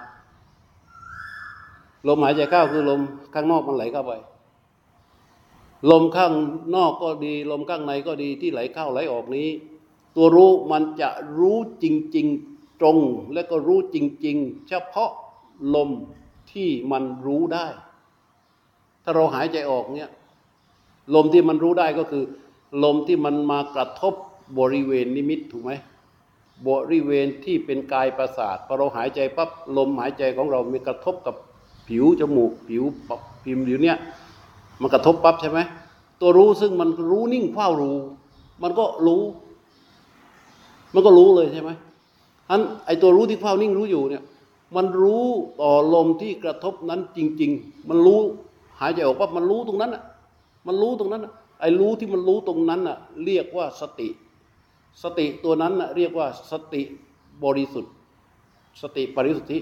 [2.08, 3.00] ลมหายใจเข้าคือลม
[3.34, 4.12] ข้างนอกมันไหลเข้าไป
[5.90, 6.32] ลมข้าง
[6.76, 9.48] นอกก็ดี ลมข้างในก็ดีที่ไหลเข้าไหลออกนี้
[10.16, 12.98] ตัวรู้มันจะรู้จริง ๆตรง
[13.34, 13.96] และก็รู้จ
[14.26, 15.10] ริง ๆ เฉพาะ
[15.74, 15.90] ลม
[16.52, 17.66] ที่มันรู้ได้
[19.04, 20.10] ถ้าเราหายใจออกเนี่ย
[21.14, 22.24] ลมที่มันรู้ได้ก็คือ
[22.82, 24.14] ลมที่มันมากระทบ
[24.58, 25.72] บริเวณนิมิตถูกไหม
[26.68, 31.34] บริเวณที่เป็นกายประสาทพอเราหายใจปั๊บลมหายใจของเรามีกระทบกับ
[31.88, 32.82] ผิวจมูกผิว
[33.44, 33.96] พิมพ์อยู่เนี่ย
[34.80, 35.60] มันกระทบปั๊บใช่ไหม
[36.20, 37.96] ตัวรู้ซึ่งมันรู้นิ่งเฝ้ารู้
[38.62, 39.22] มันก็รู้
[40.94, 41.70] มันก็รู้เลยใช่ไหม
[42.50, 44.22] อันไอตัวรู้ที่เฝ้านิ่งรู้อยู่เนี่ย
[44.76, 45.24] มันรู้
[45.60, 48.20] ต่อลมที่กระทบนั้นจริง ๆ มันรู้
[48.80, 50.02] หายใจออกปั๊บมันรู้ตรงนั้นอะ
[50.66, 51.32] มันรู้ตรงนั้นอะ
[51.64, 54.08] อ้รู้ที่มันรู้ตรงนั้นอะเรียกว่าสติ
[55.02, 56.82] สติตัวนั้นอะเรียกว่าสติ
[57.44, 57.92] บริสุทธิ์
[58.82, 59.58] สติบริสุทธิ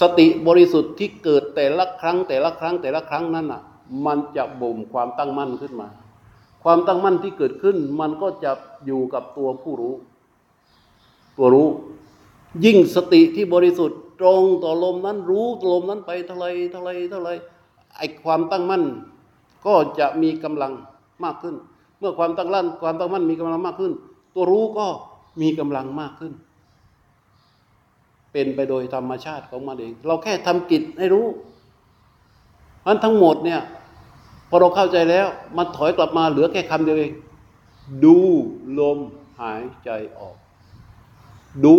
[0.00, 3.62] สติบริสุทธิ์ที่เกิดแต่ละครั้ง แต่ละครั้งแต่ละครั้งนั้นอะ
[4.06, 5.88] มันจะบ่มความตั้งมั่นขึ้นมา
[6.62, 8.52] ความตั้งมั่นที่เกิดขึ้น มันก็จะ
[8.86, 9.94] อยู่กับตัวผู้รู้
[11.36, 11.68] ตัวรู้
[12.64, 17.30] ยิ่งสติที่บริสุทธิ์ตรงต่อลมนั้น รู้ลมนั้นไปเท่าไรเท่าไรเท่าไร
[17.96, 18.82] ไอความตั้งมั่น
[19.66, 20.72] ก็จะมีกำลัง
[21.24, 21.54] มากขึ้น
[21.98, 23.92] เมื่อความตั้งลั่นความตั้งมั่นมีกำลังมากขึ้น
[24.34, 24.86] ตัวรู้ก็
[25.42, 26.32] มีกำลังมากขึ้น
[28.32, 31.26] เป็นไปโดยธรรมชาติของมันเอง เราแค่ทำกิจให้รู้
[32.86, 33.60] มันทั้งหมดเนี่ย
[34.48, 37.12] พอเราเข้าใจแล้ว มันถอยกลับมาเหลือแค่คำเดียวเอง
[38.04, 38.16] ดู
[38.80, 38.98] ลม
[39.40, 40.36] หายใจออก
[41.64, 41.76] ดู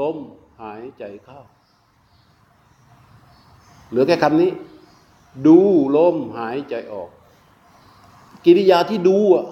[0.00, 0.16] ลม
[0.62, 1.40] หายใจเข้า
[3.88, 4.50] เหลือแค่คำนี้
[5.46, 5.58] ดู
[5.96, 7.10] ลมหายใจออก
[8.44, 9.44] กิริยาที่ดูอะ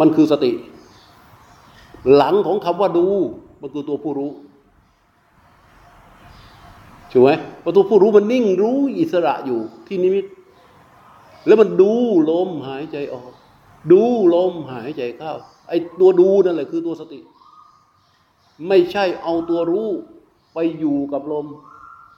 [0.00, 0.52] มันคือสติ
[2.14, 3.06] หลังของคำว่าดู
[3.60, 4.30] มันคือตัวผู้รู้
[7.12, 7.30] ถูกไหม
[7.64, 10.26] ประตูผู้รู้มันนิ่งรู้อิสระอยู่ที่นิมิต
[11.46, 11.92] แล้วมันดู
[12.30, 13.32] ลมหายใจออก
[13.92, 14.02] ดู
[14.34, 15.32] ลมหายใจเข้า
[15.68, 17.20] ไอ้ตัวดูนั่นแหละคือตัวสติ
[18.68, 19.88] ไม่ใช่เอาตัวรู้
[20.54, 21.46] ไปอยู่กับลม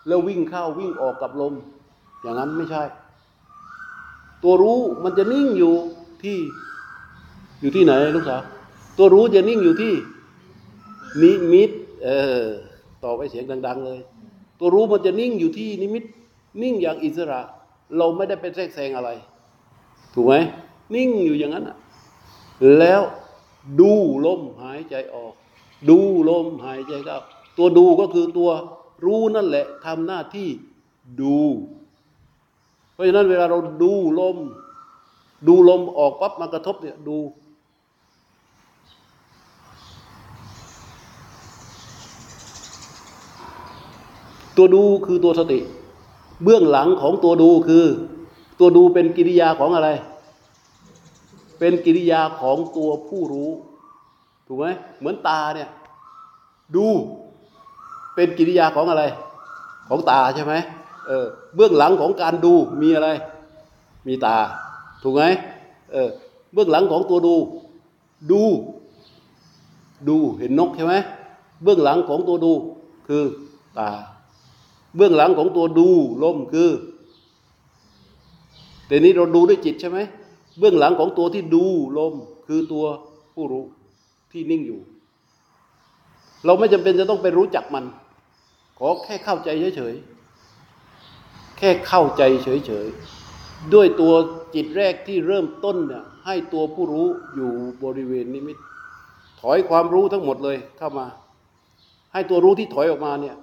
[0.07, 1.55] แล้ววิ่งเข้าวิ่งออกกับลม
[2.21, 2.83] อย่างนั้นไม่ใช่
[4.43, 5.75] ตัวรู้มันจะนิ่งอยู่
[6.23, 6.39] ที่
[7.61, 8.43] อยู่ที่ไหนลูกสาว
[8.97, 9.95] ตัวรู้จะนิ่งอยู่ที่
[11.23, 11.71] นิมิต
[12.05, 12.09] เอ
[12.41, 12.45] อ
[13.05, 14.01] ต่อไปเสียงดัง ๆ เลย
[14.59, 16.05] ตัวรู้มันจะนิ่งอยู่ที่นิมิต
[16.63, 17.41] นิ่งอย่างอิสระ
[17.97, 19.11] เราไม่ได้ไปแทรกแซงอะไร
[20.15, 20.35] ถูกไหม
[20.95, 21.77] นิ่งอยู่อย่างนั้นอะ
[22.79, 23.03] แล้ว
[23.81, 23.93] ดู
[24.27, 25.33] ลมหายใจออก
[25.89, 25.99] ดู
[26.29, 27.19] ลมหายใจเข้า
[27.57, 28.51] ตัวดูก็คือตัว
[29.05, 30.49] รู้นั่นแหละทำหน้าที่
[31.21, 31.39] ดู
[32.99, 34.37] ราะฉะนั้นเวลาเราดูลม
[35.49, 37.17] ดูลมออกปั๊บมากระทบเนี่ยดู
[44.57, 45.59] ตัวดูคือตัวสติ
[46.43, 47.85] เบื้องหลังของตัวดูคือ
[48.59, 49.89] ตัวดูเป็นกิริยาของอะไร
[51.59, 53.51] เป็นกิริยาของตัวผู้รู้
[54.47, 54.67] ถูกไหม
[54.99, 55.69] เหมือนตาเนี่ย
[56.77, 56.87] ดู
[58.15, 59.05] เป็นกิริยาของอะไร
[59.89, 60.55] ของตาใช่ไหม
[61.09, 63.09] เออเบื้องหลังของการดูมีอะไร
[64.07, 64.37] มีตา
[65.03, 65.23] ถูกไหม
[65.93, 66.11] เออ
[66.53, 67.35] เบื้องหลังของตัวดู
[68.31, 68.43] ดู
[70.09, 70.95] ดูเห็นนกใช่ไหม
[71.63, 72.53] เบื้องหลังของตัวดู
[73.09, 73.25] คือ
[73.79, 73.91] ตา
[74.97, 75.89] เบื้องหลังของตัวดู
[76.23, 76.71] ลมคือ
[78.87, 79.99] แต่นี้เราดูด้วยจิตใช่ไหม
[80.59, 81.65] เบื้องหลังของตัวที่ดู
[81.99, 82.15] ลม
[82.47, 82.85] คือตัว
[83.35, 83.65] ผู้รู้
[84.33, 84.81] ที่นิ่งอยู่
[86.45, 87.85] เราไม่จำเป็นจะต้องไปรู้จักมัน
[88.79, 90.18] ขอแค่เข้าใจเฉยๆ
[91.59, 94.15] แค่เข้าใจเฉยๆ ด้วยตัว
[94.55, 97.51] จิตแรกที่เริ่มต้นเนี่ยให้ตัวผู้รู้อยู่
[97.85, 98.59] บริเวณนิมิต
[99.41, 101.07] ถอยความรู้ทั้งหมดเลยเข้ามา
[102.13, 103.37] ให้ตัวรู้ที่ถอยออกมาเนี่ย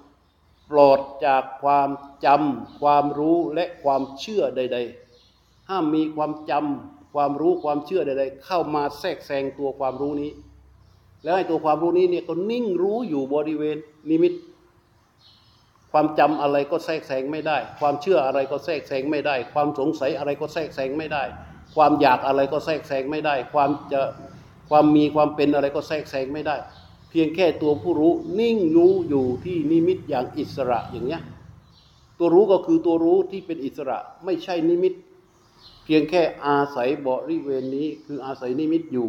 [0.70, 1.88] ปลอดจากความ
[2.24, 4.78] จำความรู้และความเชื่อใด
[5.22, 10.30] ๆ ห้ามมีความจำความรู้ความเชื่อใด ๆ เข้ามาแทรกแซงตัวความรู้นี้
[11.22, 13.76] แล้วให้ตัวความรู้นี้เนี่ยก็นิ่งรู้อยู่บริเวณ
[14.10, 14.32] นิมิต
[15.98, 21.22] ความจำอะไรก็แทรกแซงไม่ได้ ความเชื่ออะไรก็แทรกแซงไม่ได้ ความสงสัยอะไรก็แทรกแซงไม่ได้
[21.74, 24.00] ความอยากอะไรก็แทรกแซงไม่ได้ ความจะ
[24.70, 26.56] ความมีความเป็นอะไรก็แทรกแซงไม่ได้
[27.10, 31.22] เพียงแค่ตัวผู้รู้นิ่งรู้อยู่ที่นิมิตอย่างอิสระอย่างเนี้ย
[32.18, 34.94] ตัวรู้ก็คือตัวรู้ที่เป็นอิสระไม่ใช่นิมิต
[35.84, 39.08] เพียงแค่อาศัยบริเวณนี้คืออาศัยนิมิตอยู่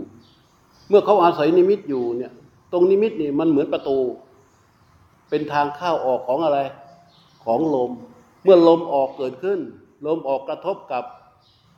[0.90, 2.32] เมื่อเขาอาศัยนิมิตอยู่เนี่ย
[2.72, 3.98] ตรงนิมิตนี่มันเหมือนประตู
[5.30, 6.60] เป็นทางเข้าออกของอะไร
[7.46, 7.92] ของลม
[8.44, 9.60] เมื่อลมออกเกิดขึ้น
[10.08, 11.04] ลมออกกระทบกับ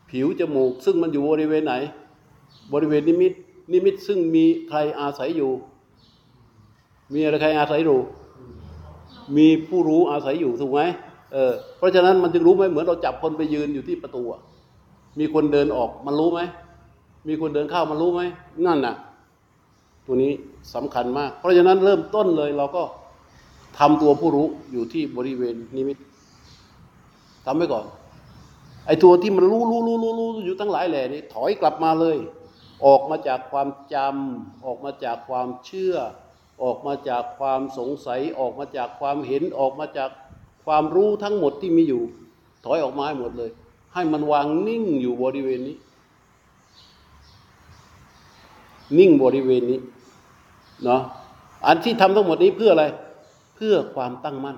[0.09, 1.73] ผิวจมูก ซึ่งมันอยู่บริเวณไหน
[2.73, 3.33] บริเวณนิมิต
[3.73, 5.51] นิมิตซึ่งมีใครอาศัยอยู่
[7.13, 7.99] มีอะไรใครอาศัยอยู่
[9.37, 10.81] มีผู้รู้อาศัยอยู่ถูกไหม
[11.33, 14.23] เออเพราะฉะนั้นมันจึงรู้ไหมเหมือนเราจับคนไปยืนอยู่ที่ประตู
[15.19, 16.41] มีคนเดินออกมันรู้ไหม
[17.27, 18.21] มีคนเดินเข้ามันรู้ไหม
[18.65, 18.95] นั่นน่ะ
[20.05, 20.31] ตัวนี้
[20.75, 22.83] สำคัญมาก เพราะฉะนั้นเริ่มต้นเลยเราก็
[23.77, 25.97] ทำตัวผู้รู้อยู่ที่บริเวณนิมิต
[27.45, 27.85] ทำไว้ก่อน
[28.85, 32.17] ไอ้ตัวที่มันรู้รู้รู้รู้รู้อยู่ทั้งหลายแหล่นี้ถอยกลับมาเลย
[32.85, 35.95] ออกมาจากความจำออกมาจากความเชื่อ
[36.63, 40.09] ออกมาจากความสงสัย ออกมาจากความเห็นออกมาจาก
[40.65, 42.03] ความรู้ทั้งหมดที่มีอยู่
[42.65, 43.51] ถอยออกมาให้หมดเลย
[43.93, 45.77] ให้มันวางนิ่งอยู่บริเวณนี้
[48.97, 49.79] นิ่งบริเวณนี้
[50.83, 51.01] เนาะ
[51.65, 52.85] อันที่ทำทั้งหมดนี้เพื่ออะไร
[53.59, 54.57] พื่อความตั้งมั่น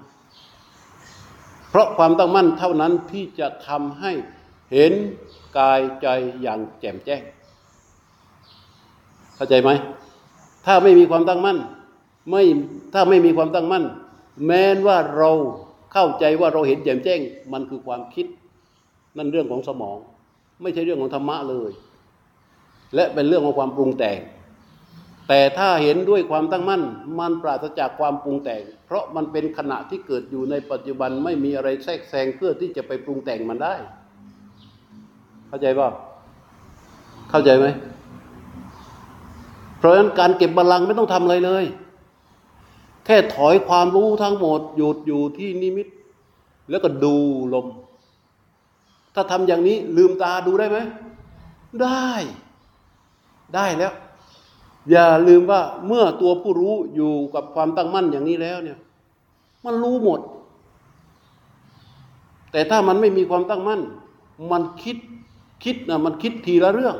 [1.69, 4.11] เพราะความตั้งมั่นเท่านั้นที่จะทำให้
[4.71, 4.93] เห็น
[5.57, 6.07] กายใจ
[6.41, 7.21] อย่างแจ่มแจ้ง
[9.35, 9.69] เข้าใจไหม
[10.65, 11.57] ถ้าไม่มีความตั้งมั่น
[12.29, 12.43] ไม่
[12.93, 13.83] ถ้าไม่มีความตั้งมั่น
[14.45, 15.31] แม้นว่าเรา
[15.93, 17.19] เข้าใจว่าเราเห็นแจ่มแจ้ง
[17.53, 18.25] มันคือความคิด
[19.17, 19.97] นั่นเรื่องของสมอง
[20.61, 21.71] ไม่ใช่เรื่องของธรรมะเลย
[22.95, 24.19] และเป็นเรื่องของความปรุงแต่ง
[25.33, 26.81] แต่ถ้าเห็นด้วยความตั้งมั่น
[27.19, 33.73] มันปราศจากความปรุงแต่ง เพราะมันเป็นขณะที่เกิดอยู่ในปัจจุบันไม่มีอะไรแทรกแซงเพื่อที่จะไปปรุงแต่งมันได้
[35.47, 35.89] เข้าใจป่ะ
[37.29, 37.65] เข้าใจไหม
[39.77, 41.65] เพราะฉะนั้นการเก็บบัลลังไม่ต้องทำอะไรเลย
[43.05, 45.87] แค่ถอยความรู้ทั้งหมดหยุดอยู่ที่นิมิต
[46.69, 47.15] แล้วก็ดู
[47.53, 47.67] ลม
[49.15, 50.77] ถ้าทำอย่างนี้ลืมตาดูได้ไหม
[51.81, 52.09] ได้
[53.55, 53.93] ได้แล้ว
[54.89, 58.77] อย่าลืมว่าเมื่อตัวผู้รู้อยู่กับความตั้งมั่นอย่างนี้แล้วเนี่ย
[59.65, 60.19] มันรู้หมด
[62.51, 63.81] แต่ถ้ามันไม่มีความตั้งมั่น
[64.51, 64.97] มันคิด
[65.63, 66.95] คิดนะมันคิดทีละเรื่อง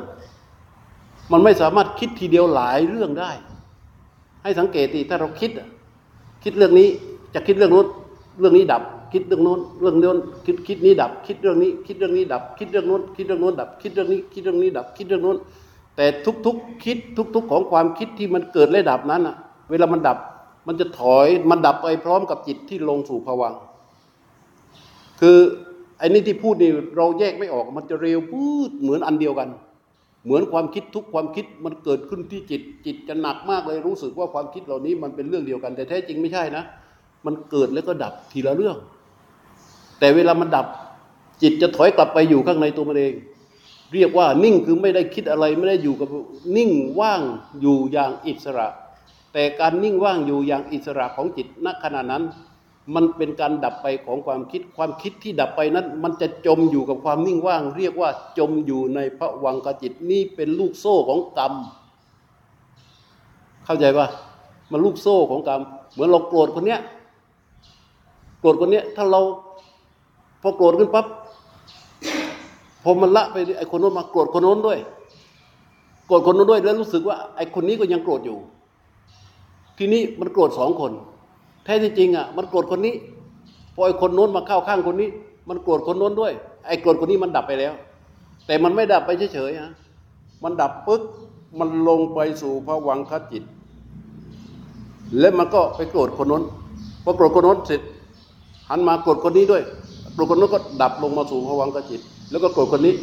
[1.32, 3.30] มันไม่สามารถคิดทีเดียวหลายเรื่องได้
[4.42, 5.50] ให้สังเกตดิถ้าเราคิด
[6.44, 6.88] คิดเรื่องนี้
[7.34, 7.86] จะคิดเรื่องโน้น
[8.40, 15.36] เรื่องนี้ดับ คิดเรื่องโน้นเรื่องโน้นคิดคิดนี้ดับ คิดเรื่องนี้ คิดเรื่องนี้ดับ คิดเรื่องโน้นคิดเรื่องโน้นดับ คิดเรื่องนี้ คิดเรื่องนี้ดับ คิดเรื่องโน้น
[15.96, 16.06] แต่
[16.46, 16.98] ทุกๆคิด
[17.34, 19.36] ทุก ๆ ของความคิดที่มันเกิดและดับนั้นอะ
[19.70, 20.18] เวลามันดับ
[20.66, 23.60] มันจะถอยมันดับไปพร้อมกับจิตที่ลงสู่ภวังค์
[25.20, 25.38] คือ
[25.98, 29.48] ไอ้นี่ที่พูดนี่เราแยกไม่ออก มันจะเร็วพูดเหมือนอันเดียวกัน
[30.24, 36.64] เหมือนความคิดทุกความคิดมันเกิดขึ้นที่จิต จิตจะหนักมากเลยรู้สึกว่าความคิดเหล่านี้มันเป็นเรื่องเดียวกัน แต่แท้จริงไม่ใช่นะ
[37.26, 38.76] มันเกิดแล้วก็ดับทีละเรื่อง
[39.98, 40.66] แต่เวลามันดับ
[41.42, 43.12] จิตจะถอยกลับไปอยู่ข้างในตัวมันเอง
[43.92, 46.08] เรียกว่านิ่งคือไม่ได้คิดอะไรไม่ได้อยู่กับ
[46.56, 47.22] นิ่งว่าง
[47.60, 48.68] อยู่อย่างอิสระ
[49.32, 52.24] แต่การนิ่งว่างอยู่อย่างอิสระของจิตณขณะนั้น
[52.94, 61.54] มันเป็นการดับไปของความคิดความคิดที่ดับไปนั้น มันจะจมอยู่กับความนิ่งว่าง เรียกว่าจมอยู่ในพระวังกจิตนี่เป็นลูกโซ่ของกรรม
[63.64, 64.06] เข้าใจปะ
[64.70, 65.60] มันลูกโซ่ของกรรม
[65.92, 66.80] เหมือนเราโกรธคนเนี้ย
[68.40, 69.20] โกรธคนเนี้ยถ้าเรา
[70.42, 71.06] พอโกรธขึ้นปั๊บ
[72.82, 74.78] พอมันละไปไอ้คนโน้นมาโกรธคนโน้นด้วย
[76.06, 78.38] โกรธคนโน้นด้วยแล้วรู้สึกว่าไอ้คนนี้ก็ยังโกรธอยู่
[79.78, 80.92] ทีนี้มันโกรธสองคน
[81.64, 82.94] แท้ที่จริงอะมันโกรธคนนี้
[83.74, 85.08] พอไอ้คนโน้นมาเข้าข้างคนนี้
[85.48, 86.32] มันโกรธคนโน้นด้วย
[86.66, 87.72] ไอ้โกรธคนนี้มันดับไปแล้ว
[88.46, 89.72] แต่มันไม่ดับไปเฉยๆฮะ
[90.44, 91.02] มันดับปึ๊ก
[91.58, 93.42] มันลงไปสู่ภวังคจิต
[95.18, 96.42] แล้วมันก็ไปโกรธคนโน้น
[97.04, 97.80] พอโกรธคนโน้นเสร็จ
[98.68, 99.62] หันมาโกรธคนนี้ด้วย
[100.14, 102.00] โกรธคนโน้นก็ดับลงมาสู่ภวังคจิต
[102.32, 102.94] แล้วก็โกรธคนนี้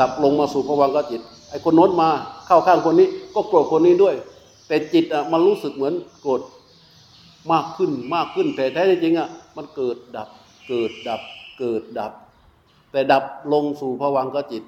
[0.00, 2.08] ดับลงมาสู่ภวังคจิต ไอ้คนโน้นมา
[2.46, 4.14] เข้าข้างคนนี้ ก็โกรธคนนี้ด้วย
[4.66, 6.40] แต่จิตอะมันรู้สึกเหมือนโกรธ
[7.52, 10.28] มากขึ้นมากขึ้นแต่แท้จริงอะมันเกิดดับ
[10.68, 11.20] เกิดดับ
[11.58, 12.12] เกิดดับ
[12.92, 14.62] แต่ดับลงสู่ภวังคจิต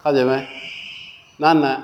[0.00, 0.34] เข้าใจไหม
[1.42, 1.76] นั่นนะ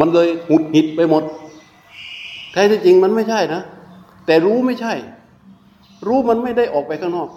[0.00, 1.24] มันเลยหุดหิดไปหมด
[2.52, 3.60] แท้ที่จริงมันไม่ใช่นะ
[4.26, 4.92] แต่รู้ไม่ใช่
[6.08, 7.28] รู้มันไม่ได้ออกไปข้างนอก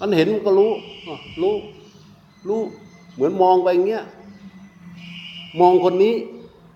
[0.00, 0.70] มันเห็นมันก็รู้
[1.42, 1.54] รู้
[2.48, 2.60] รู้
[3.14, 4.04] เหมือนมองไปอย่างเงี้ย
[5.60, 6.14] มองคนนี้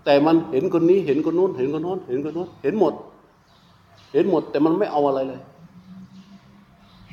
[0.05, 2.94] แต่มันเห็นคนนี้ เห็นคนนู้น เห็นคนโน้น เห็นคนโน้น เห็นหมด
[4.12, 5.40] เห็นหมด แต่มันไม่เอาอะไรเลย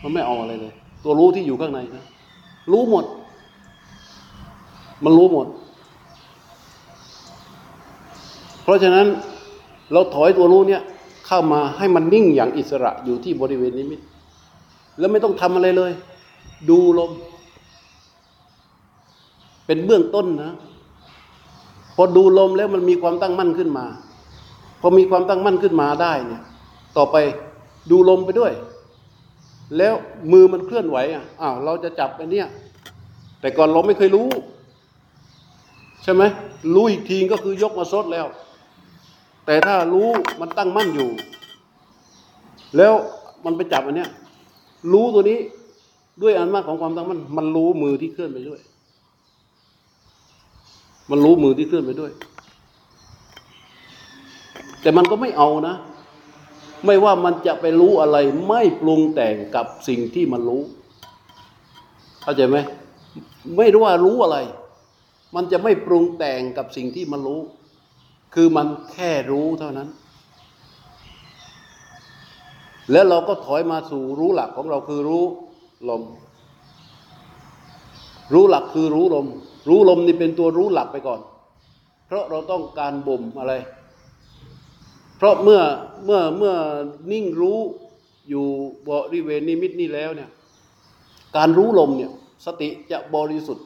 [0.01, 2.05] มันไม่เอาอะไรเลย ตัวรู้ที่อยู่ข้างในนะ
[2.71, 3.05] รู้หมด
[5.03, 5.47] มันรู้หมด
[8.63, 9.07] เพราะฉะนั้น
[9.93, 10.81] เราถอยตัวรู้เนี่ย
[11.29, 14.01] เข้ามาให้มันนิ่งอย่างอิสระอยู่ที่บริเวณนิมิต
[14.99, 15.91] แล้วไม่ต้องทำอะไรเลย
[16.69, 17.11] ดูลม
[19.65, 20.53] เป็นเบื้องต้นนะ
[21.95, 23.85] พอดูลมแล้วมันมีความตั้งมั่นขึ้นมา
[24.81, 26.43] พอมีความตั้งมั่นขึ้นมาได้เนี่ย
[26.97, 27.15] ต่อไป
[27.91, 28.51] ดูลมไปด้วย
[29.77, 29.93] แล้ว
[30.31, 32.47] มือมันเคลื่อนไหวอะอ้าวเราจะจับไปเนี่ย
[33.41, 34.27] แต่ก่อนเราไม่เคยรู้
[36.03, 36.23] ใช่ไหม
[36.75, 38.25] รู้อีกทีก็คือยกมาซดแล้ว
[39.49, 40.09] แต่ถ้ารู้
[40.41, 41.09] มันตั้งมั่นอยู่
[42.77, 42.93] แล้ว
[43.45, 44.09] มันไปจับอันเนี้ย
[44.91, 45.39] รู้ตัวนี้
[46.21, 48.61] ด้วยอำนมาจของความตั้งมั่นมันรู้มือที่เคลื่อนไปด้วย
[51.09, 52.11] มันรู้มือที่เคลื่อนไปด้วย
[54.81, 55.75] แต่มันก็ไม่เอานะ
[56.85, 60.61] ไม่ว่ามันจะไปรู้อะไร ไม่ปรุงแต่งกับสิ่งที่มันรู้
[62.21, 62.57] เข้าใจไหม
[63.57, 64.37] ไม่รู้ว่ารู้อะไร
[65.35, 67.41] มันจะไม่ปรุงแต่งกับสิ่งที่มันรู้
[68.33, 69.89] คือมันแค่รู้เท่านั้น
[72.91, 75.23] แล้วเราก็ถอยมาสู่รู้หลักของเราคือรู้
[75.89, 76.03] ลม
[78.33, 79.27] รู้หลักคือรู้ลม
[79.69, 81.19] รู้ลมนี่เป็นตัวรู้หลักไปก่อน
[82.07, 83.53] เพราะเราต้องการบ่มอะไร
[85.17, 85.61] เพราะเมื่อ
[86.05, 86.53] เมื่อเมื่อ
[87.11, 87.59] นิ่งรู้
[88.29, 88.45] อยู่
[88.87, 90.29] บริเวณนิมิตนี้แล้วเนี่ย
[91.37, 92.11] การรู้ลมเนี่ย
[92.45, 93.65] สติจะบริสุทธิ์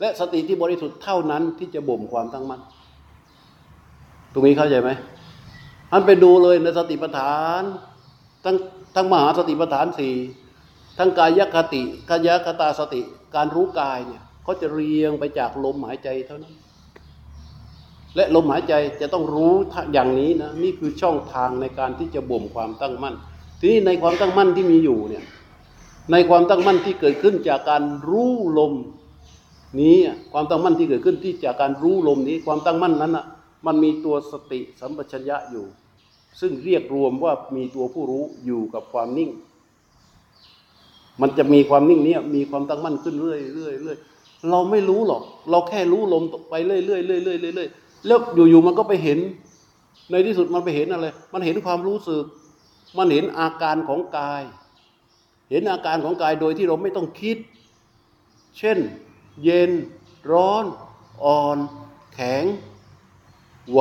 [0.00, 2.60] และสติที่บริสุทธิ์เท่านั้นที่จะบ่มความตั้งมั่น
[4.34, 4.90] ตรงนี้เข้าใจไหม
[5.92, 7.62] อันไปดูเลยในสติปัฏฐาน
[8.44, 8.56] ทั้ง
[8.94, 10.14] ทั้งมหาสติปัฏฐานสี่
[10.98, 13.00] ทั้งกายคติกายคตาสติ
[13.34, 16.54] การรู้กายเนี่ยเขาจะเรียงไปจากลมหายใจเท่านั้น
[18.16, 19.54] และลมหายใจจะต้องรู้
[19.92, 23.14] อย่างนี้นะนี่คือช่องทางในการที่จะบ่มความตั้งมั่น
[23.60, 25.24] ทีนี้ในความตั้งมั่นที่มีอยู่เนี่ย
[26.12, 28.72] ในความตั้งมั่นที่เกิดขึ้นจากการรู้ลม
[29.80, 29.96] นี้
[30.32, 33.26] ความตั้งมั่นที่เกิดขึ้นที่จากการรู้ลมนี้ ความตั้งมั่นนั้นอะ
[33.66, 35.66] มันมีตัวสติสัมปชัญญะอยู่
[36.40, 39.30] ซึ่งเรียกรวมว่ามีตัวผู้รู้อยู่กับความนิ่ง
[41.20, 43.96] มันจะมีความนิ่งนี้มีความตั้งมั่นขึ้นเรื่อยเรื่อยเรื่อย
[44.50, 47.68] เราไม่รู้หรอก เราแค่รู้ลมไปเรื่อยเรื่อยเรื่อยเรื่อยเรื่อย
[48.06, 49.18] แล้วอยู่ๆมันก็ไปเห็น
[50.10, 52.24] ในที่สุดมันไปเห็นอะไร มันเห็นความรู้สึก
[52.98, 54.42] มันเห็นอาการของกาย
[55.50, 57.36] เห็นอาการของกายโดยที่เราไม่ต้องคิด
[58.58, 58.78] เช่น
[59.44, 59.70] เย็น
[60.32, 60.64] ร้อน
[61.24, 61.58] อ่อน
[62.14, 62.44] แข็ง
[63.72, 63.80] ไหว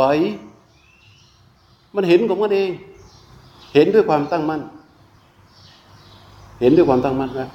[1.95, 2.71] มันเห็นของมันเอง
[3.73, 4.61] เห็นด้วยความตั้งมั่น
[6.61, 7.49] เห็นด้วยความตั้งมั่นนะ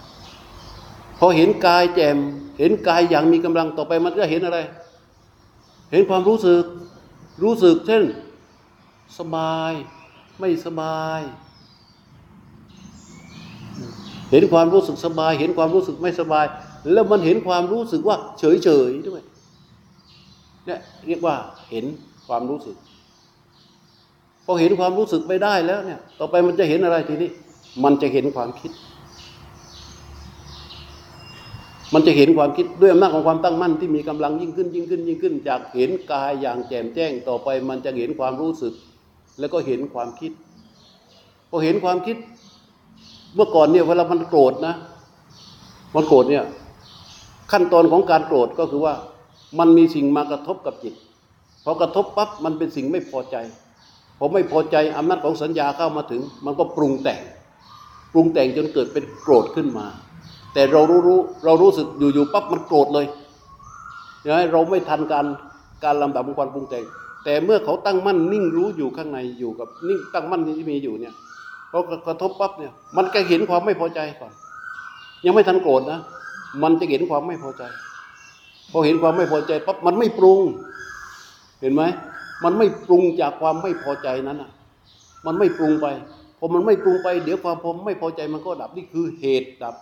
[1.18, 2.18] พอเห็นกายแจ่ม
[2.58, 4.58] เห็นกายอย่างมีกำลังต่อไปมันก็เห็นอะไร
[5.90, 6.64] เห็นความรู้สึก
[7.42, 8.04] รู้สึกเช่น
[9.18, 9.72] สบาย
[10.38, 11.20] ไม่สบาย
[14.30, 16.46] เห็นความรู้สึกสบาย เห็นความรู้สึกไม่สบาย
[16.92, 19.22] แล้วมันเห็นความรู้สึกว่า เฉยเฉยด้วย
[20.66, 21.34] เนี่ยเรียกว่า
[21.70, 21.84] เห็น
[22.28, 22.76] ความรู้สึก
[24.44, 27.30] พอเห็นความรู้สึกไปได้แล้วเนี่ย ต่อไปมันจะเห็นอะไรทีนี้
[27.84, 28.72] มันจะเห็นความคิด
[31.94, 38.74] มันจะเห็นความคิดด้วยอำนาจของความตั้งมั่นที่มีกำลังยิ่งขึ้น ยิ่งขึ้น ยิ่งขึ้น จากเห็นกายอย่างแจ่มแจ้ง ต่อไปมันจะเห็นความรู้สึก
[39.38, 40.32] แล้วก็เห็นความคิด
[41.50, 42.16] พอเห็นความคิด
[43.34, 44.74] เมื่อก่อนเนี่ยเวลามันโกรธนะ
[45.94, 46.44] มันโกรธเนี่ย
[47.52, 48.94] ขั้นตอนของการโกรธก็คือว่า
[49.58, 50.94] มันมีสิ่งมากระทบกับจิต
[51.64, 53.36] พอกระทบปั๊บมันเป็นสิ่งไม่พอใจ
[54.18, 57.20] พอไม่พอใจอำนาจของสัญญาเข้ามาถึง มันก็ปรุงแต่ง
[58.12, 59.86] ปรุงแต่งจนเกิดเป็นโกรธขึ้นมา
[60.54, 63.06] แต่เรารู้รู้เรารู้สึกอยู่ๆปั๊บมันโกรธเลย
[64.28, 65.26] นะเราไม่ทันการ
[65.84, 66.84] การลำดับของความปรุงแต่ง
[67.24, 71.14] แต่เมื่อเขาตั้งมั่นนิ่งรู้อยู่ข้างในอยู่กับนิ่งตั้งมั่นที่มีอยู่เนี่ย
[71.70, 74.32] พอกระทบปั๊บเนี่ย มันก็เห็นความไม่พอใจก่อน
[75.24, 76.00] ยังไม่ทันโกรธนะ
[76.62, 77.62] มันจะเห็นความไม่พอใจ
[78.72, 80.40] พอเห็นความไม่พอใจปั๊บมันไม่ปรุง
[81.60, 81.82] เห็นไหม
[82.44, 84.50] มันไม่ปรุงจากความไม่พอใจนั้นอะ
[85.26, 85.86] มันไม่ปรุงไป
[86.38, 89.74] พอมันไม่ปรุงไปเดี๋ยวความผมไม่พอใจมันก็ดับนี่คือเหตุดับ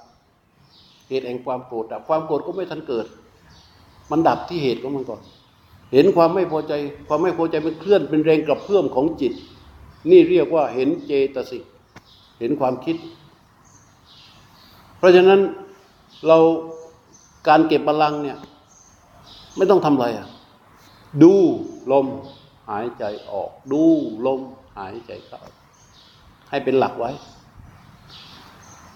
[1.09, 3.07] เหตุแห่งความโกรธดับความโกรธก็ไม่ทันเกิด
[4.11, 5.21] มันดับที่เหตุของมันก่อน
[5.93, 6.73] เห็นความไม่พอใจ
[7.09, 9.33] ความไม่พอใจมันเคลื่อนเป็นแรงกระเพื่อมของจิต
[10.11, 11.63] นี่เรียกว่าเห็นเจตสิก
[12.41, 12.97] เห็นความคิด
[14.99, 15.41] เพราะฉะนั้น
[16.27, 16.39] เรา
[17.49, 18.39] การเก็บบาลังเนี่ย
[19.57, 20.27] ไม่ต้องทำอะไรอะ
[21.23, 21.35] ดู
[21.93, 22.07] ลม
[22.71, 23.83] หายใจออก ดู
[24.27, 24.41] ลม
[24.79, 25.41] หายใจเข้า
[26.51, 27.11] ให้เป็นหลักไว้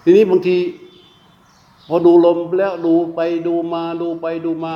[0.03, 0.57] ทีนี้บางที
[1.87, 4.73] พอดูลมแล้วดูไปดูมาดูไปดูมา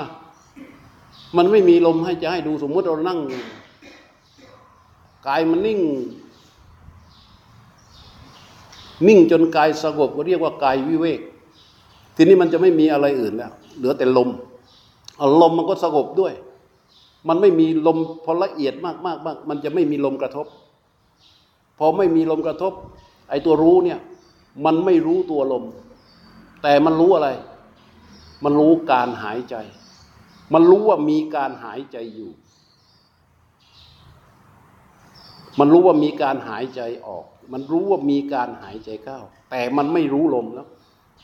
[1.38, 3.20] มันไม่มีลมให้จะให้ดูสมมติเรานั่ง
[5.28, 5.82] กายมันนิ่ง
[9.08, 11.20] นิ่งจนกายสงบก็เรียกว่ากายวิเวก
[12.16, 14.30] ทีนี้มันจะไม่มีอะไรอื่นแล้วเหลือแต่ลม
[15.42, 16.34] ลมมันก็สงบด้วย
[17.28, 20.48] มันไม่มีลมพอละเอียดมากมากมากมันจะไม่มีลมกระทบ
[21.80, 22.74] พอไม่มีลมกระทบ
[23.30, 24.00] ไอ้ตัวรู้เนี่ย
[24.66, 25.64] มันไม่รู้ตัวลม
[26.64, 27.30] แต่มันรู้อะไร
[28.44, 29.56] มันรู้การหายใจ
[30.54, 32.32] มันรู้ว่ามีการหายใจอยู่
[35.60, 39.20] มันรู้ว่ามีการหายใจออก มันรู้ว่ามีการหายใจเข้า
[39.52, 40.68] แต่มันไม่รู้ลมแล้ว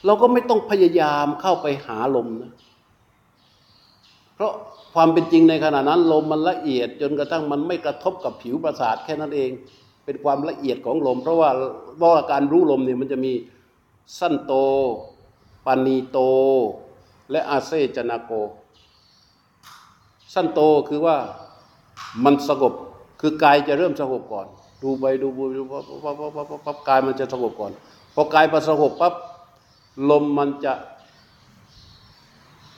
[0.05, 2.51] เราก็ไม่ต้องพยายามเข้าไปหาลมนะ
[4.41, 4.53] ราะ
[4.93, 9.49] ความเป็นจริงในขณะนั้นลมมันละเอียดจนกระทั่งมันไม่กระทบกับผิวประสาทแค่นั้นเอง
[10.05, 11.49] เป็นความละเอียดของลม เพราะว่า
[11.97, 13.33] เพราะว่าการรู้ลมเนี่ยมันจะมี
[14.19, 14.53] สั้นโต
[15.65, 16.19] ปานีโต
[17.31, 18.31] และอาเซจนาโก
[20.33, 21.17] สั้นโตคือว่า
[22.23, 22.73] มันสงบ
[23.21, 24.47] คือกายจะเริ่มสงบก่อน
[24.81, 27.71] ดูไปดูไปดูปั๊บปั๊บปั๊บปั๊บปั๊บกายมันจะสงบก่อน
[28.15, 29.13] พอกายพอสงบปั๊บ
[30.09, 30.73] ลมมันจะ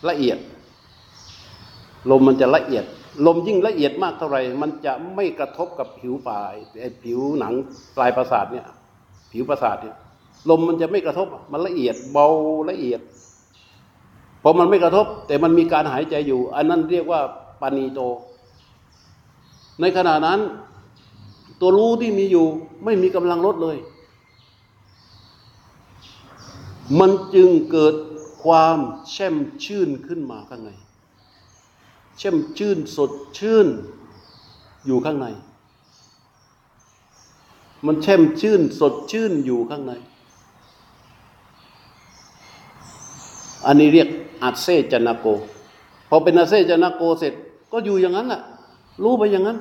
[0.07, 0.37] ละเอียด
[2.11, 2.85] ลมมันจะละเอียด
[3.25, 7.53] ลมยิ่งละเอียดมากเท่าไหร่ มันจะไม่กระทบกับผิวปลายไอ้ผิวหนัง
[7.97, 8.67] ปลายประสาทเนี่ย
[9.31, 9.95] ผิวประสาทเนี่ย
[10.49, 12.27] ลมมันจะไม่กระทบ มันละเอียดเบา
[12.69, 13.01] ละเอียด
[14.43, 17.21] พอมันไม่กระทบ แต่มันมีการหายใจอยู่ อันนั้นเรียกว่า
[17.61, 17.99] ปานีโต
[19.81, 20.39] ในขณะนั้น
[21.59, 22.45] ตัวรู้ที่มีอยู่
[22.85, 23.77] ไม่มีกำลังลดเลย
[26.99, 27.95] มันจึงเกิด
[28.43, 28.77] ความ
[29.11, 30.71] แช่มชื่นขึ้นมาข้างใน
[32.17, 33.67] แช่มชื่นสดชื่น
[34.85, 35.27] อยู่ข้างใน
[37.85, 39.93] มันแช่มชื่นสดชื่นอยู่ข้างใน
[43.65, 44.07] อันนี้เรียก
[44.43, 45.25] อาเซจนาโก
[46.09, 47.33] พอเป็นอาเซจนาโกเสร็จ
[47.71, 48.41] ก็อยู่อย่างนั้นแหละ
[49.03, 49.57] รู้ไปอย่างนั้น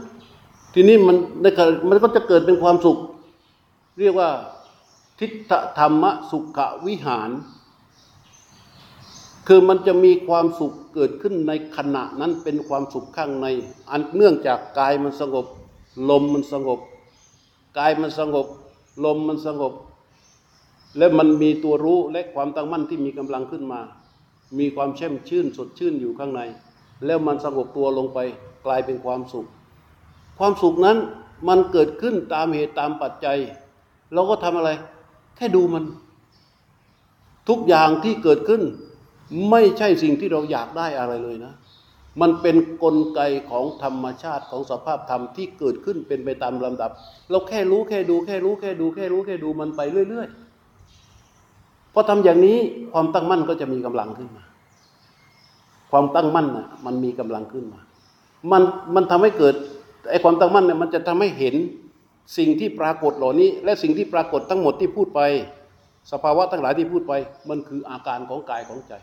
[0.74, 2.98] ทีนี้มันในขณะมันก็จะเกิดเป็นความสุข
[4.00, 4.28] เรียกว่า
[5.18, 7.30] ทิฏฐธรรมสุขวิหาร
[9.46, 13.46] คือมันจะมีความสุขเกิดขึ้นในขณะนั้นเป็นความสุขข้างใน
[13.90, 15.46] อันเนื่องจากกายมันสงบ
[16.10, 16.80] ลมมันสงบ
[17.78, 18.46] กายมันสงบ
[19.04, 19.72] ลมมันสงบ
[20.98, 23.80] และมันมีตัวรู้และความตั้งมั่นที่มีกำลังขึ้นมา
[24.58, 26.40] มีความแช่มชื่นสดชื่นอยู่ข้างใน
[27.06, 28.18] แล้วมันสงบตัวลงไป
[28.66, 29.46] กลายเป็นความสุข
[30.38, 30.98] ความสุขนั้น
[31.48, 33.38] มันเกิดขึ้นตามเหตุตามปัจจัย
[34.12, 34.70] เราก็ทำอะไร
[35.36, 35.84] แค่ดูมัน
[37.48, 38.62] ทุกอย่างที่เกิดขึ้น
[39.50, 41.52] ไม่ใช่สิ่งที่เราอยากได้อะไรเลยนะ
[42.20, 43.20] มันเป็นนกลไก
[43.50, 46.90] ของธรรมชาติของสภาพธรรมที่เกิดขึ้นเป็นไปตามลำดับ
[47.30, 52.58] เราแค่รู้แค่ดูแค่รู้แค่ดูแค่รู้แค่ดูมันไปเรื่อยๆพอทำอย่างนี้
[52.92, 54.44] ความตั้งมั่นก็จะมีกำลังขึ้นมา
[55.90, 57.80] ความตั้งมั่นน่ะมันมีกำลังขึ้นมา
[58.52, 58.62] มัน
[58.94, 59.54] มันทำให้เกิด
[60.10, 61.54] ไอ้ความตั้งมั่นเนี่ยมันจะทำให้เห็น
[62.38, 65.20] สิ่งที่ปรากฏเหล่านี้ และสิ่งที่ปรากฏทั้งหมดที่พูดไป
[66.12, 67.12] สภาวะทั้งหลายที่พูดไป
[67.48, 68.94] มันคืออาการของกายของใจ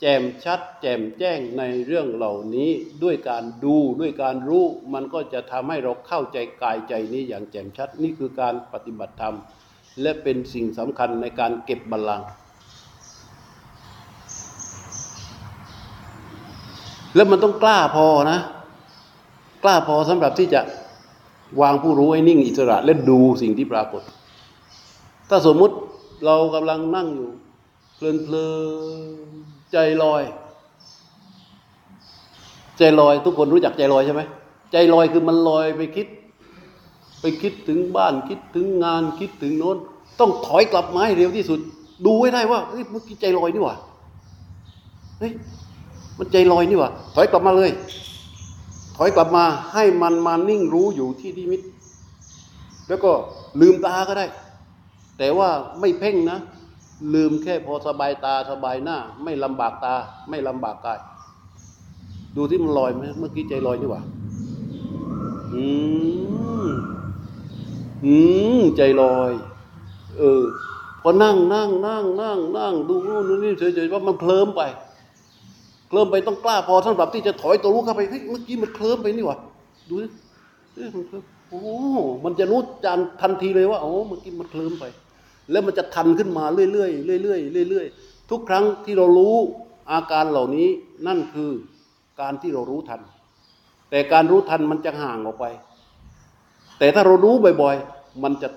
[0.00, 2.70] แจ่มชัด แจ่มแจ้งในเรื่องเหล่านี้
[3.02, 9.36] ด้วยการดูด้วยการรู้มันก็จะทำให้เราเข้าใจกายใจนี้อย่างแจ่มชัดนี่คือการปฏิบัติธรรม
[10.02, 12.28] และเป็นสิ่งสำคัญในการเก็บบัลลังก์
[17.14, 18.38] แล้วมันต้องกล้าพอนะ
[19.62, 20.60] กล้าพอสำหรับที่จะ
[21.60, 24.02] วางผู้รู้ให้นิ่งอิสระ และดูสิ่งที่ปรากฏ
[25.28, 25.76] ถ้าสมมุติ
[26.24, 27.30] เรากำลังนั่งอยู่
[27.96, 28.48] เพลินเพลิ
[29.55, 30.22] น ใจลอย
[32.78, 34.22] ใจลอยทุกคนรู้จักใจลอยใช่ไหม
[34.72, 36.06] ใจลอยคือมันลอยไปคิด
[37.20, 39.76] ไปคิดถึงบ้านคิดถึงงานคิดถึงโน้น
[40.20, 41.60] ต้องถอยกลับมาให้เร็วที่สุด
[42.06, 43.74] ดูให้ได้ว่าเฮ้ยเมื่อกี้ใจลอยนี่หว่า
[45.18, 45.32] เฮ้ย
[46.18, 47.70] มันใจลอยนี่หว่าถอยกลับมาเลย
[48.96, 51.60] ถอยกลับมาให้มันมานิ่งรู้อยู่ที่นิมิต
[52.88, 53.10] แล้วก็
[53.60, 54.26] ลืมตาก็ได้
[55.18, 55.48] แต่ว่า
[55.80, 56.38] ไม่เพ่งนะ
[57.14, 59.94] ลืมแค่พอสบายตาสบายหน้า ไม่ลำบากตา
[60.30, 60.98] ไม่ลำบากกาย
[62.36, 64.02] ดูที่มันลอยไหมเมื่อกี้ใจลอยนี่หว่า
[65.54, 65.64] อื
[66.66, 66.68] ม
[68.04, 68.16] อื
[68.60, 69.32] มใจลอย
[70.18, 70.42] เออ
[71.02, 74.62] พอนั่งนั่งนั่งนั่งนั่งดูนู่นดูนี่เฉยๆว่ามันเคลิ้มไป
[75.88, 79.36] เคลิ้มไปต้องกล้าพอสำหรับที่จะถอยตัวรู้เข้าไปเฮ้ยเมื่อกี้มันเคลิ้มไปนี่หว่า
[79.88, 80.06] ดูดิ
[80.74, 81.60] เอ๊ะมันเคลิ้มโอ้
[82.24, 84.84] มันจะรู้จานทันทีเลยว่าโอ้เมื่อกี้มันเคลิ้มไป
[85.50, 86.76] แล้วมันจะทันขึ้นมาเรื่อยๆ
[87.22, 89.36] เรื่อยๆเรื่อยๆทุกครั้งที่เรารู้
[89.92, 90.68] อาการเหล่านี้
[91.06, 91.50] นั่นคือ
[92.20, 93.00] การที่เรารู้ทัน
[93.90, 95.44] แต่การรู้ทันมันจะห่างออกไป
[96.78, 98.48] แต่ถ้าเรารู้บ่อยๆ มันจะ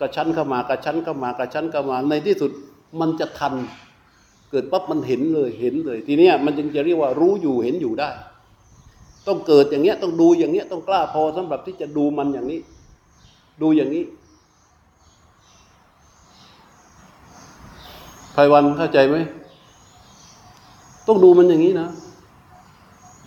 [0.00, 2.50] กระชั้นเข้ามากระชั้นเข้ามากระชั้นเข้ามาในที่สุด
[3.00, 3.54] มันจะทัน
[4.50, 8.10] เกิดปั๊บมันเห็นเลยเห็นเลย ทีเนี้ยมันจึงจะเรียกว่ารู้อยู่เห็นอยู่ได้
[9.26, 12.60] ต้องเกิดอย่างเงี้ยต้องดูอย่างเงี้ยต้องกล้าพอสำหรับที่จะดูมันอย่างนี้
[13.62, 14.04] ดูอย่างนี้
[18.38, 19.16] ไพวันเข้าใจไหม
[21.06, 21.88] ต้องดูมันอย่างนี้นะ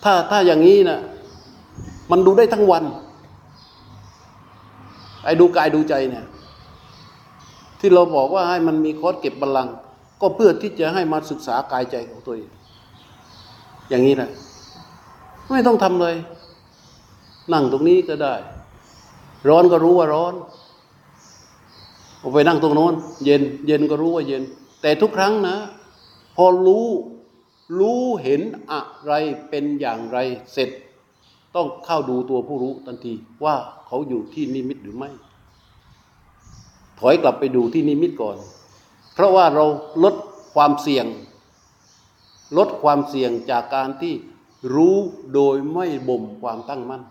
[0.04, 1.00] ถ้าถ้าอย่างนี้นะ
[2.12, 2.84] มันดูได้ทั้งวัน
[5.24, 6.26] ไอ้ดูกายดูใจเนี่ย
[7.80, 9.76] ที่เราบอกว่าให้มันมีคอร์สเก็บบัลลังก์
[10.22, 12.50] ก็เพื่อที่จะให้มาศึกษากายใจของตัวเอง
[13.90, 14.30] อย่างนี้แหละ
[15.52, 16.16] ไม่ต้องทำเลย
[17.54, 18.36] นั่งตรงนี้ก็ได้
[19.50, 20.34] ร้อนก็รู้ว่าร้อน
[22.22, 22.94] ออกไปนั่งตรงโน้น
[23.26, 24.44] เย็น เย็นก็รู้ว่าเย็น
[24.82, 25.58] แต่ทุกครั้งนะ
[26.36, 26.88] พอรู้
[27.80, 29.14] รู้เห็นอะไร
[29.50, 30.18] เป็นอย่างไร
[30.54, 30.70] เสร็จ
[31.56, 33.14] ต้องเข้าดูตัวผู้รู้ทันที
[33.44, 33.56] ว่า
[33.88, 35.10] เขาอยู่ที่นิมิตหรือไม่
[37.00, 38.38] ถอยกลับไปดูที่นิมิตก่อน
[39.14, 39.66] เพราะว่าเรา
[40.04, 40.16] ลด
[40.56, 41.06] ความเสี่ยง
[42.58, 44.14] ลดความเสี่ยงจากการที่
[44.76, 44.96] รู้
[45.34, 47.02] โดยไม่บ่มความตั้งมั่น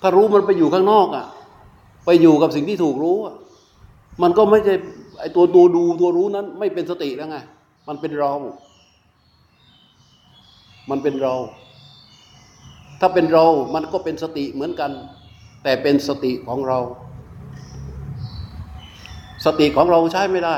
[0.00, 1.26] ถ้ารู้มันไปอยู่ข้างนอกอะ
[2.04, 3.36] ไปอยู่กับสิ่งที่ถูกรู้อะ
[4.22, 4.74] มันก็ไม่ใช่
[5.22, 7.36] ไอตัวตัวดูตัวรู้นั้น ไม่เป็นสติแล้วไง
[7.88, 8.32] มันเป็นเรา
[10.90, 11.34] มันเป็นเรา
[13.00, 13.44] ถ้าเป็นเรา
[13.74, 14.90] มันก็เป็นสติเหมือนกัน
[15.62, 16.78] แต่เป็นสติของเรา
[19.44, 20.56] สติของเราใช้ไม่ได้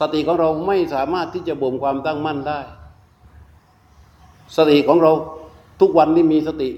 [0.00, 2.60] สติของเราไม่สามารถที่จะบ่มความตั้งมั่นได้
[4.56, 5.12] สติของเรา
[5.80, 6.70] ทุกวันนี้มีสติ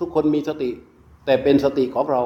[0.00, 0.70] ทุกคนมีสติ
[1.24, 2.22] แต่เป็นสติของเรา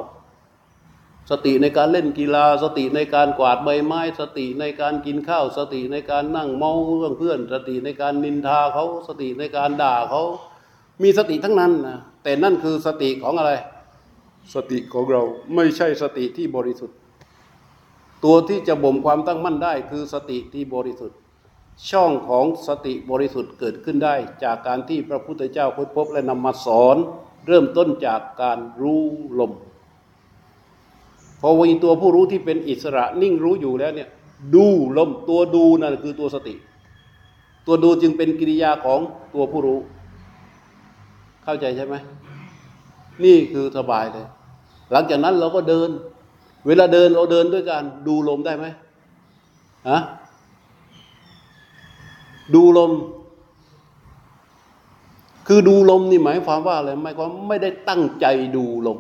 [1.31, 10.23] สติในการเล่นกีฬา สติในการกวาดใบไม้ สติในการกินข้าว สติในการนั่งเมาเรื่องเพื่อน สติในการนินทาเขาสติในการด่าเขา
[11.03, 13.53] มีสติทั้งนั้นนะแต่นั่นคือสติของอะไร
[14.55, 15.23] สติของเรา
[15.55, 16.97] ไม่ใช่สติที่บริสุทธิ์
[18.25, 21.19] ตัวที่จะบ่มความตั้งมั่นได้คือสติที่บริสุทธิ์
[21.91, 24.15] ช่องของสติบริสุทธิ์เกิดขึ้นได้
[24.45, 26.97] จากการที่พระพุทธเจ้าค้นพบและนำมาสอน
[27.47, 29.03] เริ่มต้นจากการรู้
[29.39, 29.53] ลม
[31.41, 34.09] พอวีตัวผู้รู้ที่เป็นอิสระนิ่งรู้อยู่แล้วเนี่ย
[34.55, 34.67] ดู
[34.97, 36.55] ลมตัวดูนั่นคือตัวสติ
[37.67, 39.01] ตัวดูจึงเป็นกิริยาของ
[39.35, 39.79] ตัวผู้รู้
[41.45, 41.95] เข้าใจใช่ไหม
[43.25, 44.27] นี่คือสบายเลย
[44.93, 45.91] หลังจากนั้นเราก็เดิน
[46.67, 48.67] เวลาเดินเราเดินด้วยการดูลมได้ไหม
[49.89, 50.01] ฮะ
[52.55, 52.93] ดูลม
[55.47, 58.27] คือดูลมนี่หมายความว่าอะไรหมายความไม่ได้ตั้งใจ
[58.57, 58.99] ดูลม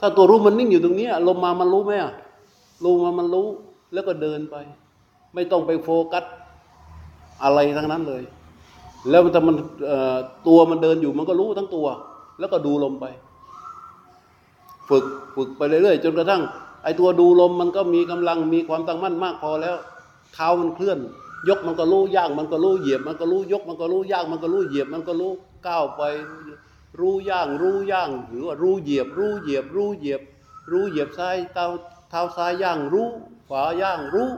[0.00, 2.12] ถ้าตัวรู้มันนิ่งอยู่ตรงนี้ลมมามันรู้ไหมอะ
[2.84, 3.46] ลมมามันรู้
[3.92, 4.56] แล้วก็เดินไป
[5.34, 6.24] ไม่ต้องไปโฟกัส
[7.42, 8.22] อะไรทั้งนั้นเลย
[9.10, 9.56] แล้วถ้ามัน
[10.48, 11.86] ตัวมันเดินอยู่มันก็รู้ทั้งตัว
[12.38, 13.06] แล้วก็ดูลมไป
[14.88, 16.42] ฝึกฝึกไปเรื่อยๆจนกระทั่ง
[16.82, 19.76] ไอ้ตัวดูลมมันก็มีกำลังมีความตั้งมั่นมากพอแล้ว
[20.34, 20.98] เท้ามันเคลื่อน
[21.48, 25.32] ยกมันก็รู้ย่างมันก็รู้เหยียบ มันก็รู้ยกมันก็รู้ย่างมันก็รู้เหยียบมันก็รู้
[25.66, 26.02] ก้าวไป
[27.00, 30.22] รู้ย่างรู้ย่าง หรือว่ารู้เหยียบ รู้เหยียบ รู้เหยียบ
[30.70, 31.66] รู้เหยียบซ้ายเท้า
[32.10, 33.08] เท้าซ้ายย่างรู้
[33.48, 34.30] ขวาย่างรู้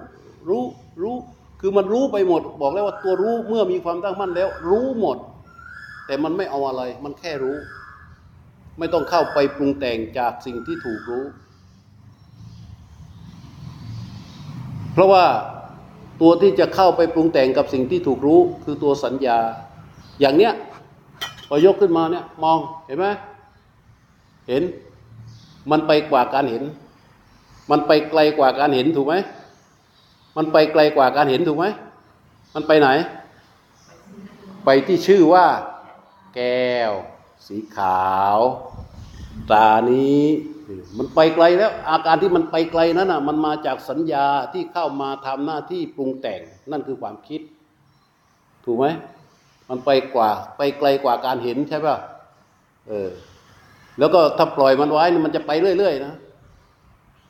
[0.48, 0.64] รู้
[1.02, 1.16] รู้
[1.60, 5.16] คือมันรู้ไปหมด บอกแล้วว่าตัวรู้เมื่อมีความตั้งมั่นแล้ว รู้หมด
[6.06, 7.56] แต่มันไม่เอาอะไร มันแค่รู้
[8.78, 11.24] ไม่ต้องเข้าไปปรุงแต่งจากสิ่งที่ถูกรู้
[14.92, 15.24] เพราะว่า
[16.20, 19.38] ตัวที่จะเข้าไปปรุงแต่งกับสิ่งที่ถูกรู้ คือตัวสัญญา
[20.20, 20.52] อย่างเนี้ย
[21.48, 23.06] พอยกขึ้นมาเนี่ย มองเห็นไหม
[24.48, 24.62] เห็น
[25.70, 26.64] มันไปกว่าการเห็น
[27.70, 29.14] มันไปไกลกว่าการเห็นถูกไหม
[30.36, 31.66] มันไปไกลกว่าการเห็นถูกไหม
[32.54, 32.88] มันไปไหน
[34.64, 35.46] ไปที่ชื่อว่า
[36.34, 36.92] แก้ว
[37.46, 38.38] สีขาว
[39.52, 40.24] ตานี้
[40.98, 46.40] มันไปไกลแล้ว อาการที่มันไปไกลนั้นอะ มันมาจากสัญญาที่เข้ามาทำหน้าที่ปรุงแต่ง
[46.70, 47.40] นั่นคือความคิด
[48.64, 48.86] ถูกไหม
[49.68, 51.96] มันไปกว่า ไปไกลกว่าการเห็นใช่ป่ะ
[52.88, 53.10] เออ
[53.98, 56.14] แล้วก็ถ้าปล่อยมันไว้มันจะไปเรื่อยๆนะ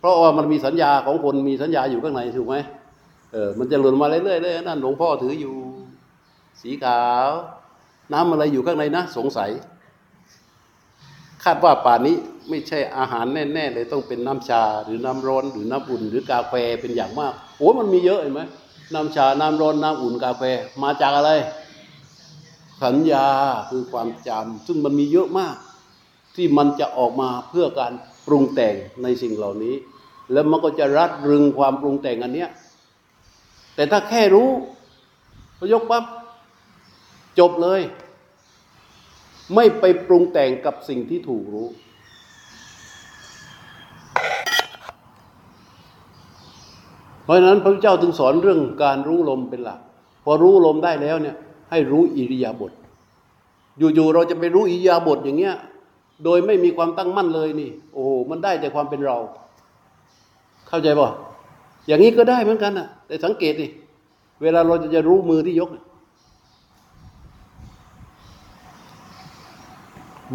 [0.00, 2.56] เพราะว่ามันมีสัญญาของคนมีสัญญาอยู่ข้างในถูกไหม
[3.32, 5.54] เออ มันจะหล่นมาเรื่อยๆนั่นหลวงพ่อถืออยู่
[6.60, 7.28] สีขาว
[8.12, 9.50] น้ำอะไรอยู่ข้างในนะสงสัย
[11.44, 12.16] คาดว่าป่านนี้
[12.48, 18.42] ไม่ใช่อาหารแน่ๆเลยต้องเป็นน้ำชาหรือน้ำร้อนหรือน้ำอุ่น หรือกาแฟเป็นอย่างมากโอ้มันมีเยอะเห็นไหม
[18.94, 20.42] น้ำชา น้ำร้อน น้ำอุ่น กาแฟ
[20.82, 21.30] มาจากอะไร
[22.82, 23.28] สัญญา
[23.70, 25.56] คือความจำซึ่งมันมีเยอะมาก
[26.36, 27.92] ที่มันจะออกมาเพื่อการ
[28.26, 29.74] ปรุงแต่งในสิ่งเหล่านี้
[30.32, 32.50] แล้วมันก็จะรัดรึงความปรุงแต่งอันเนี้ย
[33.74, 34.48] แต่ถ้าแค่รู้
[35.58, 36.04] พยกปั๊บ
[37.38, 37.80] จบเลย
[39.54, 41.68] ไม่ไปปรุงแต่งกับสิ่งที่ถูกรู้
[47.24, 49.80] เพราะฉะนั้นพระเจ้าถึงสอนเรื่องการรู้ลมเป็นหลัก
[50.24, 51.36] พอรู้ลมได้แล้วเนี่ย
[51.70, 52.72] ให้รู้อิริยาบถ
[53.78, 55.54] อยู่ๆเราจะไปรู้อิริยาบถอย่างเงี้ย
[56.24, 59.16] โดยไม่มีความตั้งมั่นเลยนี่ โอ้มันได้แต่ความเป็นเรา
[60.68, 61.08] เข้าใจป่ะ
[61.86, 63.66] อย่างนี้ก็ได้เหมือนกันนะแต่สังเกตดิ
[64.42, 65.70] เวลาเราจะจะรู้มือที่ยก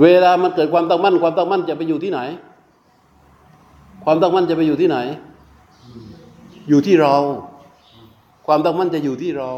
[0.02, 2.20] เวลามันเกิดความตั้งมั่น ความตั้งมั่นจะไปอยู่ที่ไหน
[4.04, 4.98] ความตั้งมั่นจะไปอยู่ที่ไหน
[6.70, 7.16] อยู่ที่เรา
[8.48, 9.50] ความตั้งมั่นจะอยู่ที่เรา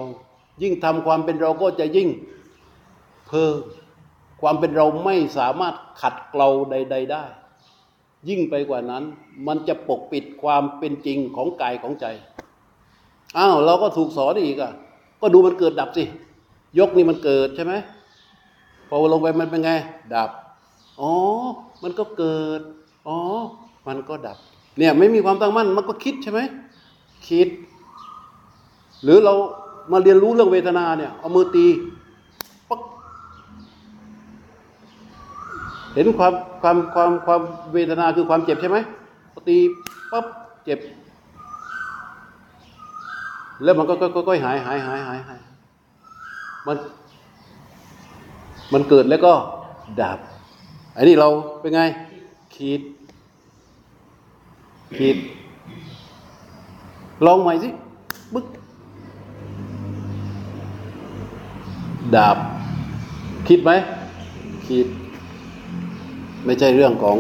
[0.61, 2.09] ยิ่งทำความเป็นเราก็จะยิ่ง
[3.27, 3.61] เพิ่ม
[4.41, 7.23] ความเป็นเราไม่สามารถขัดเกลาใด ๆ ได้
[8.29, 9.03] ยิ่งไปกว่านั้น
[9.47, 12.05] มันจะปกปิดความเป็นจริงของกายของใจ
[13.37, 14.71] อ้าวเราก็ถูกสอนอีกอะ
[15.21, 16.03] ก็ดูมันเกิดดับสิ
[16.79, 17.73] ยกนี่มันเกิดใช่ไหม
[18.89, 19.71] พอลงไปมันเป็นไง
[20.13, 20.29] ดับ
[21.01, 21.11] อ๋อ
[21.83, 22.61] มันก็เกิด
[23.07, 23.17] อ๋อ
[23.87, 24.37] มันก็ดับ
[24.77, 26.39] เนี่ยไม่มีความตั้งมั่น มันก็คิดใช่ไหม
[27.29, 27.47] คิด
[29.03, 29.33] หรือเรา
[29.91, 31.65] มาเรียนรู้เรื่องเวทนาเนี่ย เอามือตี
[32.69, 32.79] ปัก
[35.93, 37.41] เห็นความความความความ
[37.73, 38.77] เวทนาคือความเจ็บใช่ไหม
[39.47, 39.57] ตี
[40.11, 40.25] ปั๊บ
[40.65, 40.79] เจ็บ
[43.63, 43.93] แล้วมันก็
[44.27, 45.39] ค่อยๆหายหายหายหายหาย
[46.67, 46.77] มัน
[48.73, 49.33] มันเกิดแล้วก็
[50.01, 50.19] ดับ
[50.95, 51.27] อันนี้เรา
[51.61, 51.81] เป็นไง
[52.55, 52.81] คิด
[54.97, 55.17] คิด
[57.25, 57.69] ลองใหม่สิ
[58.33, 58.45] บึ๊ก
[62.17, 62.37] ดับ
[63.47, 63.71] คิดไหม
[64.67, 64.87] คิด
[66.45, 67.17] ไม่ใช่เรื่องของ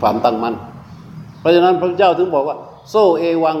[0.00, 0.54] ความตั้งมั่น
[1.40, 2.56] เพราะฉะนั้นพระเจ้าถึงบอกว่า
[2.90, 3.58] โซเอวัง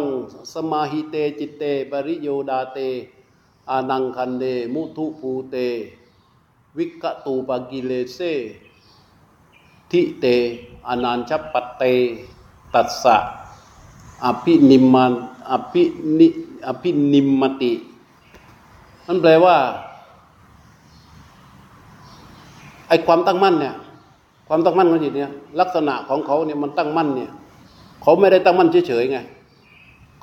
[0.52, 2.78] สมาหิเตจิตเต ปริโยดาเต
[3.70, 5.56] อานังคันเด มุทุภูเต
[6.76, 8.18] วิกตูปกิเลเซ
[9.90, 10.26] ทิเต
[10.88, 11.82] อนันชปปเต
[12.74, 13.16] ตัสสะ
[14.24, 15.12] อภินิมมัน
[15.50, 15.82] อภิ
[16.18, 16.28] นิ
[16.66, 17.72] อภินิมมติ
[19.06, 19.56] นั่นแปลว่า
[22.88, 23.74] ไอ้ความตั้งมั่นเนี่ย
[24.48, 27.30] ความตั้งมั่นของจิตเนี่ยลักษณะของเขาเนี่ยมันตั้งมั่นเนี่ย
[28.02, 29.18] เขาไม่ได้ตั้งมั่นเฉยๆไง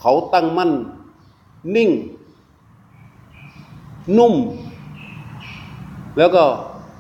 [0.02, 0.72] เขาตั้งมั่น
[1.76, 1.92] นิ่ง
[4.18, 4.34] นุ่ม
[6.18, 6.44] แล้วก็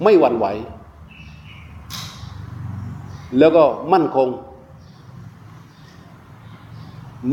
[0.03, 0.45] ไม่หวั่นไหว
[3.39, 3.63] แล้วก็
[3.93, 4.29] มั่นคง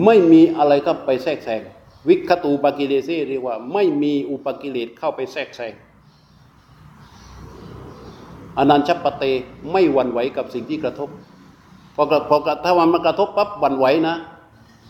[0.05, 1.62] ไม่มีอะไรเข้าไปแทรกแซง
[2.09, 5.72] วิคตูปกิเลสเรียกว่า ไม่มีอุปกิเลสเข้าไปแทรกแซง
[8.59, 9.24] อนันชปเต
[9.72, 11.09] ไม่หวั่นไหวกับสิ่งที่กระทบ
[11.96, 14.14] พอกระพอถ้ามันมากระทบปั๊บหวั่นไหวนะ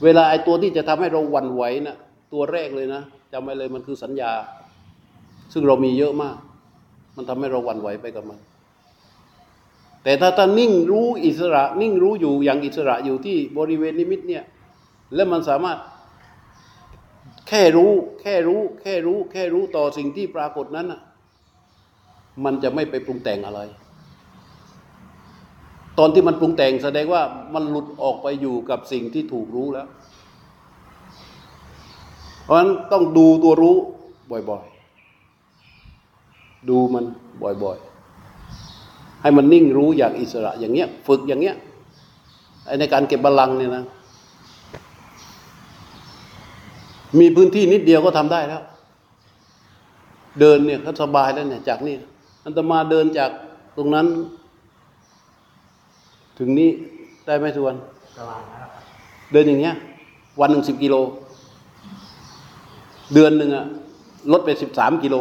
[0.05, 1.97] เวลาไอ้ตัวที่จะทำให้เราหวั่นไหวนะ
[2.33, 3.03] ตัวแรกเลยนะ
[3.33, 4.33] จำไว้เลยมันคือสัญญา
[5.53, 6.37] ซึ่งเรามีเยอะมาก
[7.17, 8.41] มันทำให้เราหวั่นไหวไปกับมัน
[10.05, 14.45] แต่ถ้าท่านนิ่งรู้อิสระ นิ่งรู้อยู่อย่างอิสระอยู่ที่บริเวณนิมิตเนี่ย
[15.15, 15.79] แล้วมันสามารถ
[17.49, 21.01] แค่รู้ แค่รู้ แค่รู้ แค่รู้ต่อสิ่งที่ปรากฏนั้นน่ะ
[22.45, 23.61] มันจะไม่ไปปรุงแต่งอะไร
[25.99, 27.23] ตอนที่มันปรุงแต่งแสดงว่า
[27.55, 29.89] มันหลุดออกไปอยู่กับสิ่งที่ถูกรู้แล้ว
[32.45, 33.77] เพราะฉะนั้นต้องดูตัวรู้
[34.51, 37.05] บ่อยๆ ดูมัน
[37.43, 41.57] บ่อยๆ ให้มันนิ่งรู้อย่างอิสระอย่างเงี้ย ฝึกอย่างเงี้ย
[42.81, 43.85] ในการเก็บบาลังเนี่ยนะ
[47.19, 48.63] มีพื้นที่นิดเดียวก็ทำได้แล้ว
[50.41, 51.97] เดินเนี่ยก็สบายแล้วเนี่ยจากนี่
[52.45, 53.31] อันตมาเดินจาก
[53.77, 54.07] ตรงนั้น
[56.39, 56.71] ถึงนี้
[57.27, 57.75] ได้ไหมทวน
[59.33, 59.75] เดินอย่างเงี้ย
[60.41, 60.97] วันหนึ่งสิบกิโล
[63.15, 63.67] เดือนหนึ่งอะ
[64.33, 65.17] ลดไปสิบสามกิโล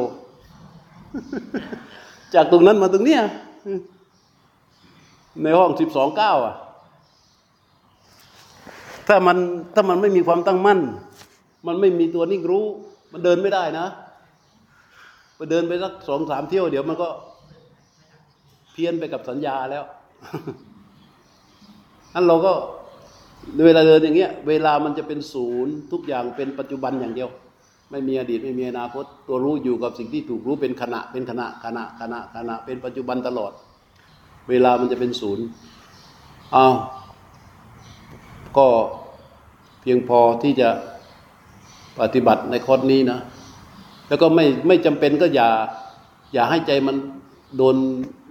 [2.34, 3.22] จากตรงนั้นมาตรงเนี้ย
[5.43, 6.55] ในห้องสิบสองเก้าอะ
[9.07, 9.38] ถ้ามัน
[9.74, 10.80] ถ้ามันไม่มีความตั้งมั่น
[11.67, 12.65] มันไม่มีตัวนิ่งรู้
[13.11, 13.86] มันเดินไม่ได้นะ
[15.41, 17.09] ไปเดินไปสักสองสามเที่ยวเดี๋ยวมันก็
[18.73, 19.83] เพี้ยนไปกับสัญญาแล้ว
[22.13, 22.53] นั้นเราก็
[23.65, 27.29] เวลาเดินอย่างเงี้ย เวลามันจะเป็นศูนย์ทุกอย่างเป็นปัจจุบันอย่างเดียว
[27.91, 33.51] ไม่มีอดีตไม่มีอนาคต ตัวรู้อยู่กับสิ่งที่ถูกรู้เป็นขณะเป็นขณะขณะขณะขณะเป็นปัจจุบันตลอด
[34.49, 35.45] เวลามันจะเป็นศูนย์
[36.53, 36.67] เอา
[38.57, 38.67] ก็
[39.81, 40.69] เพียงพอที่จะ
[41.99, 43.19] ปฏิบัติในคอร์สนี้นะ
[44.12, 45.49] แล้วก็ไม่ไม่จำเป็นก็อย่า
[46.34, 46.95] อย่าให้ใจมัน
[47.57, 47.76] โดน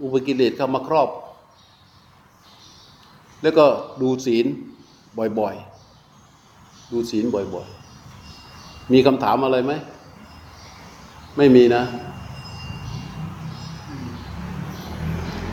[0.03, 1.09] อุปกิเลสเข้ามาครอบ
[3.43, 3.65] แล้วก็
[4.03, 4.47] ดูศีล
[5.39, 9.73] บ่อยๆ ดูศีลบ่อยๆ มีคำถามอะไรไหม
[11.37, 11.83] ไม่มีนะ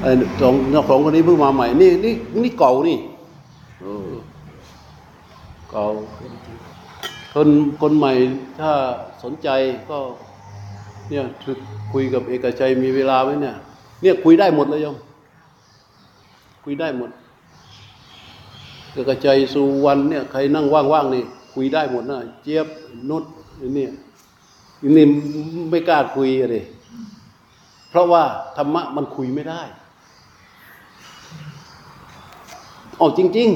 [0.02, 0.12] ไอ้
[0.42, 0.54] สอง
[0.90, 2.14] สองคนนี้เพิ่งมาใหม่ นี่นี่
[2.44, 2.98] นี่เก่านี่
[3.82, 4.12] เออ
[5.72, 5.86] เก่า
[7.34, 7.50] คน
[7.82, 8.14] คนใหม่
[8.60, 8.72] ถ้า
[9.24, 9.50] สนใจ
[9.90, 9.98] ก็
[11.10, 11.24] เนี่ย
[11.94, 13.56] คุยกับเอกชัยมีเวลาไหมเนี่ย
[14.02, 14.98] เนี่ยคุยได้หมดเลยโยม
[16.64, 17.10] คุยได้หมด
[18.94, 21.24] เอกชัยสุวรรณเนี่ยใครนั่งว่างๆนี่
[21.54, 22.68] คุยได้หมดนะเจี๊ยบ
[23.10, 23.24] นุช
[23.76, 23.92] เนี่ย
[24.96, 25.06] นี่
[25.70, 26.64] ไม่กล้าคุยเลย
[27.90, 28.24] เพราะว่า
[28.58, 29.62] ธรรมะมันคุยไม่ได้
[33.00, 33.50] อ๋อจริง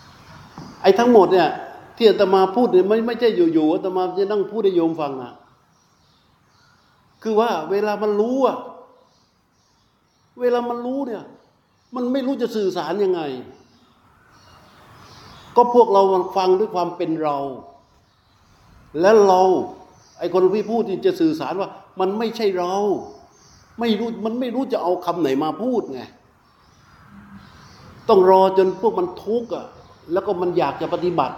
[0.00, 1.48] ๆ ไอ้ทั้งหมดเนี่ย
[1.96, 5.32] ที่อาตมาพูดเนี่ยไม่ไม่ใช่อยู่ๆอาตมาจะนั่งพูดให้โยมฟังนะ
[7.22, 8.56] คือว่าเวลามันรู้อะ
[10.40, 11.24] เวลามันรู้เนี่ย
[11.94, 13.20] มันไม่รู้จะสื่อสารยังไง
[15.56, 16.02] ก็พวกเรา
[16.36, 17.36] ฟังด้วยความเป็นเรา
[19.00, 19.40] และเรา
[20.18, 21.68] ไอ้คนที่พูดที่จะสื่อสารว่า
[22.00, 22.74] มันไม่ใช่เรา
[23.80, 26.00] ไม่รู้มันไม่รู้จะเอาคำไหนมาพูดไง
[28.08, 29.66] ต้องรอจนพวกมันทุกข์อะ
[30.12, 31.36] แล้วก็มันอยากจะปฏิบัติ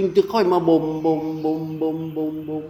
[0.00, 2.64] จึงจะค่อยมาบ่มบ่มบ่มบ่มบ่มบ่ม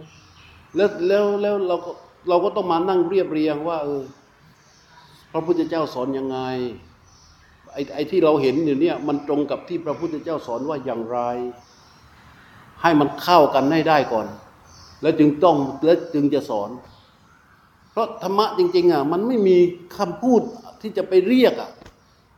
[0.75, 1.91] แล้วแล้วแล้วเราก็
[2.29, 4.03] เราก็ต้องมานั่งเรียบเรียงว่า เออ
[5.31, 6.37] พระพุทธเจ้าสอนยังไง
[7.73, 11.19] ไอ้ไอ้ที่เราเห็นอยู่เนี่ย มันตรงกับที่พระพุทธเจ้าสอนว่าอย่างไร
[12.81, 14.27] ให้มันเข้ากันให้ได้ก่อน
[15.01, 16.69] แล้วจึงต้องแล้วจึงจะสอน
[17.91, 19.57] เพราะธรรมะจริง ๆ อะ มันไม่มี
[19.97, 20.41] คำพูด
[20.81, 21.69] ที่จะไปเรียกอะ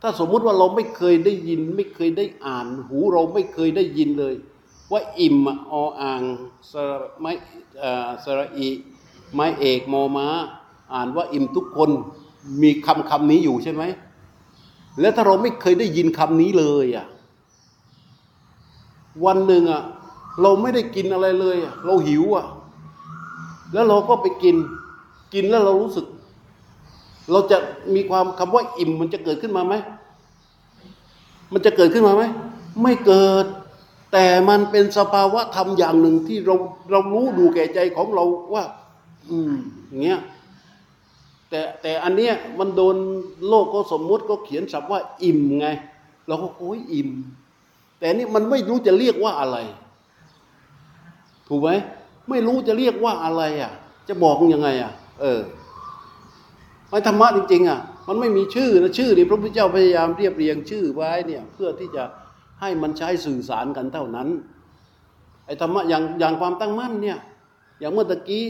[0.02, 4.34] ถ้าสมมุติว่าเราไม่เคยได้ยิน ไม่เคยได้อ่าน หูเราไม่เคยได้ยินเลย
[4.92, 5.36] ว่าอิ่ม
[5.72, 6.22] อออ่าง
[6.70, 7.32] สระไม้
[7.82, 8.68] อ่าสระอี
[9.34, 10.26] ไม้เอกมอม้า
[10.94, 11.90] อ่านว่าอิ่มทุกคน
[12.62, 13.82] มีคำคำนี้อยู่ใช่ไหม
[15.00, 17.06] แล้วถ้าเราไม่เคยได้ยินคำนี้เลยอะ
[19.24, 19.82] วันหนึ่งอะ
[20.42, 22.46] เราไม่ได้กินอะไรเลยอะเราหิวอะ
[23.72, 24.56] แล้วเราก็ไปกิน
[25.34, 26.06] กินแล้วเรารู้สึก
[27.32, 27.58] เราจะ
[27.94, 29.74] มีความคำว่าอิ่มมันจะเกิดขึ้นมาไหม
[31.52, 32.22] มันจะเกิดขึ้นมาไหม
[32.82, 33.46] ไม่เกิด
[34.16, 36.56] แต่มันเป็นสภาวะธรรมอย่างหนึ่งที่เรา
[36.90, 38.64] เรารู้ดูแก่ใจของเราว่า
[39.30, 39.54] อืม
[40.04, 40.20] เงี้ย
[41.48, 42.96] แต่แต่อันเนี้ยมันโดน
[43.48, 45.68] โลกก็สมมุติก็เขียนศัพท์ว่า อิ่มไง
[46.28, 47.10] เราก็โอ้ยอิ่ม
[47.98, 49.56] แต่นี่มันไม่รู้จะเรียกว่าอะไร
[51.48, 51.70] ถูกไหม
[52.30, 53.72] ไม่รู้จะเรียกว่าอะไรอะ
[54.08, 55.40] จะบอกยังไงอะ เออ
[56.90, 62.04] ไอ้ธรรมะจริง ๆ อะ มันไม่มีชื่อนะชื่อนี่พระพุทธเจ้าพยายามเรียบเรียงชื่อไว้เนี่ย เพื่อที่จะ
[62.60, 64.28] ให้มันใช้สื่อสารกันเท่านั้น
[65.46, 67.18] ไอ้ธรรมะอย่างอย่างความตั้งมั่นเนี่ย
[67.80, 68.44] อย่างเมื่อตะกี้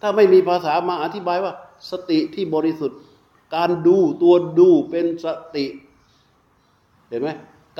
[0.00, 1.52] ถ้าไม่มีภาษามาอธิบายว่า
[1.90, 2.98] สติที่บริสุทธิ์
[3.56, 5.26] การดูตัวดูเป็นส
[5.56, 5.64] ติ
[7.08, 7.30] เห็นไหม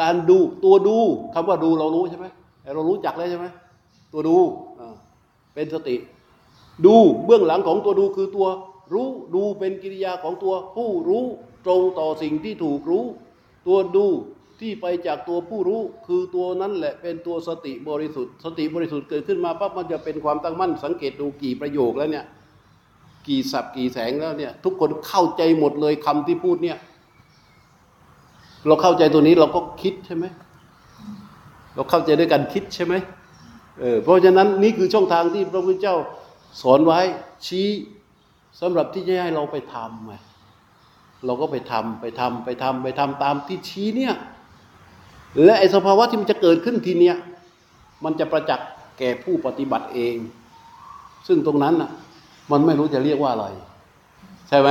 [0.01, 0.97] การดูตัวดู
[1.35, 2.27] คำว่าดูเรารู้ใช่ไหม
[2.75, 3.47] เรารู้จักแล้วใช่ไหม
[4.13, 4.37] ตัวดู
[5.55, 5.97] เป็นสติ
[6.87, 6.95] ดู
[7.25, 8.49] เบื้องหลังของตัวดูคือตัว
[8.93, 11.25] รู้ดูเป็นกิริยาของตัวผู้รู้
[11.65, 13.05] ตรงต่อสิ่งที่ถูกรู้
[13.67, 14.07] ตัวดู
[14.61, 22.25] ที่ไปจากตัวผู้รู้คือตัวนั้นแหละเป็นตัวสติบริสุทธิ์ สติบริสุทธิ์เกิดขึ้นมาปั๊บมันจะเป็นความตั้งมั่น สังเกตดูกี่ประโยคแล้วเนี่ย
[23.27, 26.79] กี่สับกี่แสงแล้วเนี่ยทุกคนเข้าใจหมดเลยคำที่พูดเนี่ย
[28.67, 30.25] เราเข้าใจตัวนี้เราก็คิดใช่ไหม
[31.75, 32.95] เราเข้าใจด้วยกันคิดใช่ไหม
[33.81, 35.97] เออเพราะฉะนั้นนี่คือช่องทางที่พระพุทธเจ้า
[36.63, 37.01] สอนไว้
[37.47, 37.69] ชี้
[38.61, 40.13] สำหรับที่จะให้เราไปทำไง
[41.27, 44.15] เราก็ไปทำไปทำไปทำไปทำตามที่ชี้เนี่ย
[45.45, 47.17] และไอ้สภาวะที่มันจะเกิดขึ้นทีเนี้ย
[48.05, 48.69] มันจะประจักษ์
[48.99, 50.17] แก่ผู้ปฏิบัติเอง
[51.27, 51.91] ซึ่งตรงนั้นน่ะ
[52.51, 53.47] มันไม่รู้จะเรียกว่าอะไร
[54.49, 54.71] ใช่ไหม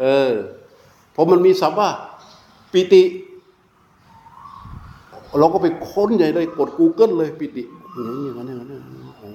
[0.00, 0.30] เออ
[1.12, 1.90] เพราะมันมีศัพท์ว่า
[2.72, 3.02] ปิติ
[5.38, 7.62] เราก็ไปค้นใหญ่เลยกด Google เลยปิติ
[8.24, 9.28] อย่างนั้อย่างนั้นอย่างนั้นโอ้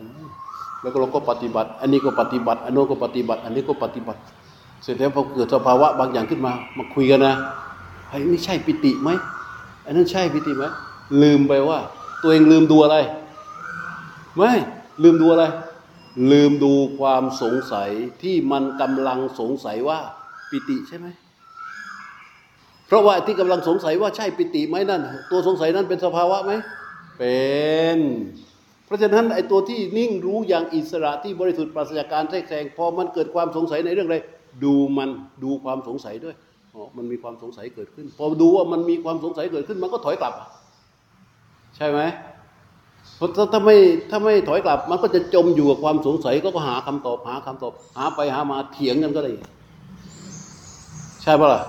[0.82, 4.20] แล้วก็เราก็ปฏิบัติ อันนี้ก็ปฏิบัติ อันโน้นก็ปฏิบัติ อันนี้ก็ปฏิบัติ
[4.84, 7.34] เสร็จแล้วพอเกิดสภาวะบางอย่างขึ้นมา มาคุยกันนะ
[8.10, 9.10] ไอ้นี่ใช่ปิติไหม
[9.86, 10.64] อันนั้นใช่ปิติไหม
[11.22, 11.80] ลืมไปว่า
[12.22, 12.98] ตัวเองลืมดูอะไร
[14.38, 14.52] ไม่
[15.04, 15.44] ลืมดูอะไร
[16.32, 17.90] ลืมดูความสงสัย
[18.22, 20.00] ที่มันกำลังสงสัยว่า
[20.50, 21.08] ปิติใช่ไหม
[22.88, 26.52] เพราะว่าที่กำลังสงสัยว่าใช่ปิติไหมนั่น ตัวสงสัยนั้นเป็นสภาวะไหม
[27.18, 27.40] เป็
[27.98, 28.00] น
[28.86, 34.16] เพราะฉะนั้นไอ้ตัวที่นิ่งรู้อย่างอิสระที่บริสุทธิ์ปราศจากการแทรกแซงพอมันเกิดความสงสัยในเรื่องใด
[34.64, 35.10] ดูมัน
[35.44, 36.36] ดูความสงสัยด้วย
[36.98, 40.34] มันมีความสงสัยเกิดขึ้น พอดูว่ามันมีความสงสัยเกิดขึ้น มันก็ถอยกลับ
[41.76, 42.00] ใช่ไหม
[43.18, 43.76] เพราะถ้าถ้าไม่
[44.10, 49.32] ถ้าไม่ถอยกลับ มันก็จะจมอยู่กับความสงสัยก็หาคำตอบหาคำตอบ หาไปหามาเถียงกันก็ได้
[51.22, 51.62] ใช่ปะล่ะ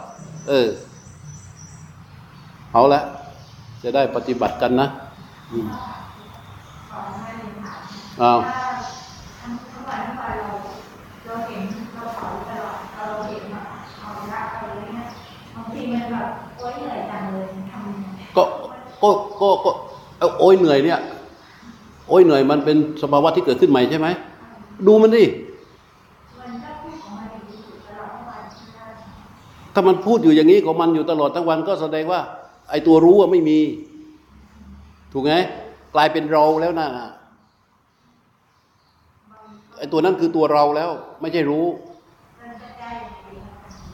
[0.49, 0.69] เออ
[2.73, 3.03] เอาละ
[3.83, 4.89] จะได้ปฏิบัติกันนะ
[8.23, 8.41] อ้าว
[19.03, 19.71] ก็ก็ก็
[20.41, 21.01] โอ้ยเหนื่อยเนี่ย
[22.09, 24.09] โอ้ยเหนื่อยมันเป็นสภาวะที่เกิดขึ้นใหม่ใช่ไหม
[24.87, 25.25] ดูมันดิ
[29.75, 32.21] ถ้ามันพูดอยู่อย่างนี้ของมันอยู่ตลอดทั้งวันก็แสดงว่า
[32.71, 33.59] ไอ้ตัวรู้ว่าไม่มี
[35.13, 35.33] ถูกไหม
[35.95, 36.89] กลายเป็นเราแล้วนะ
[39.79, 40.91] ไอ้ตัวนั้นคือตัวเราแล้ว
[41.21, 41.67] ไม่ใช่รู้
[42.41, 43.29] มันจะได้ยังไง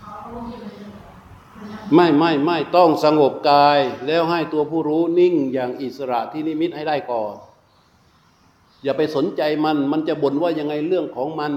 [0.01, 1.13] เขารู้ที่มันเหนื่อย
[1.57, 7.35] มันท ไม่ไม่ไม่ต้องสงบกาย แล้วให้ตัวผู้รู้นิ่งอย่างอิสระที่นิมิตให้ได้ก่อน
[8.83, 11.53] อย่าไปสนใจมัน มันจะบ่นว่ายังไงเรื่องของมัน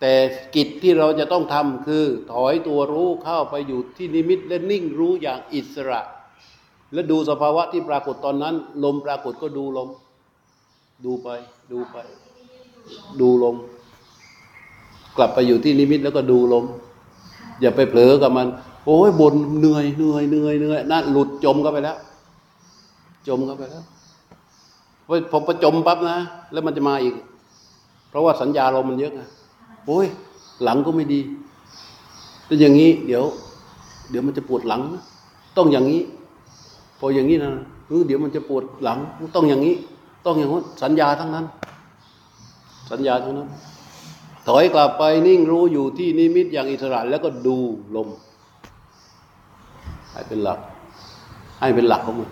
[0.00, 0.14] แต่
[0.54, 6.00] กิจที่เราจะต้องทำคือ ถอยตัวรู้เข้าไปอยู่ที่นิมิตและนิ่งรู้อย่างอิสระ
[6.92, 9.88] และดูสภาวะที่ปรากฏตอนนั้น ลมปรากฏก็ดูลม
[11.04, 11.28] ดูไป
[11.72, 11.96] ดูไป
[13.20, 13.56] ดูลม
[15.16, 16.64] กลับไปอยู่ที่นิมิตแล้วก็ดูลม
[17.60, 18.48] อย่าไปเผลอกับมัน
[18.88, 21.96] โอ้ยบนเหนื่อยเหนื่อยเหนื่อยเหนื่อยนั่นหลุดจมเข้าไปแล้ว
[23.28, 23.84] จมเข้าไปแล้ว
[25.06, 26.16] พราะพอประจมปั๊บนะ
[26.52, 27.14] แล้วมันจะมาอีก
[28.08, 29.20] เพราะว่าสัญญาเรามันเยอะไง
[29.86, 30.06] โอ้ย
[30.62, 31.20] หลังก็ไม่ดี
[32.48, 33.24] ถ้าอย่างนี้ เดี๋ยว
[34.10, 34.82] เดี๋ยวมันจะปวดหลัง
[35.56, 36.02] ต้องอย่างนี้
[36.98, 37.52] พออย่างนี้นะ
[37.88, 38.98] เออเดี๋ยวมันจะปวดหลัง
[39.34, 39.74] ต้องอย่างนี้
[40.24, 41.46] ต้องอย่างนั้นสัญญาทั้งนั้น
[42.90, 43.48] สัญญาทั้งนั้น
[44.46, 47.56] ถอยกลับไปนิ่งรู้อยู่ที่นิมิตอย่างอิสระแล้วก็ดู
[47.96, 48.08] ลม
[50.28, 50.58] เป็นหลัก
[51.60, 52.30] ให้เป็นหลักของมัน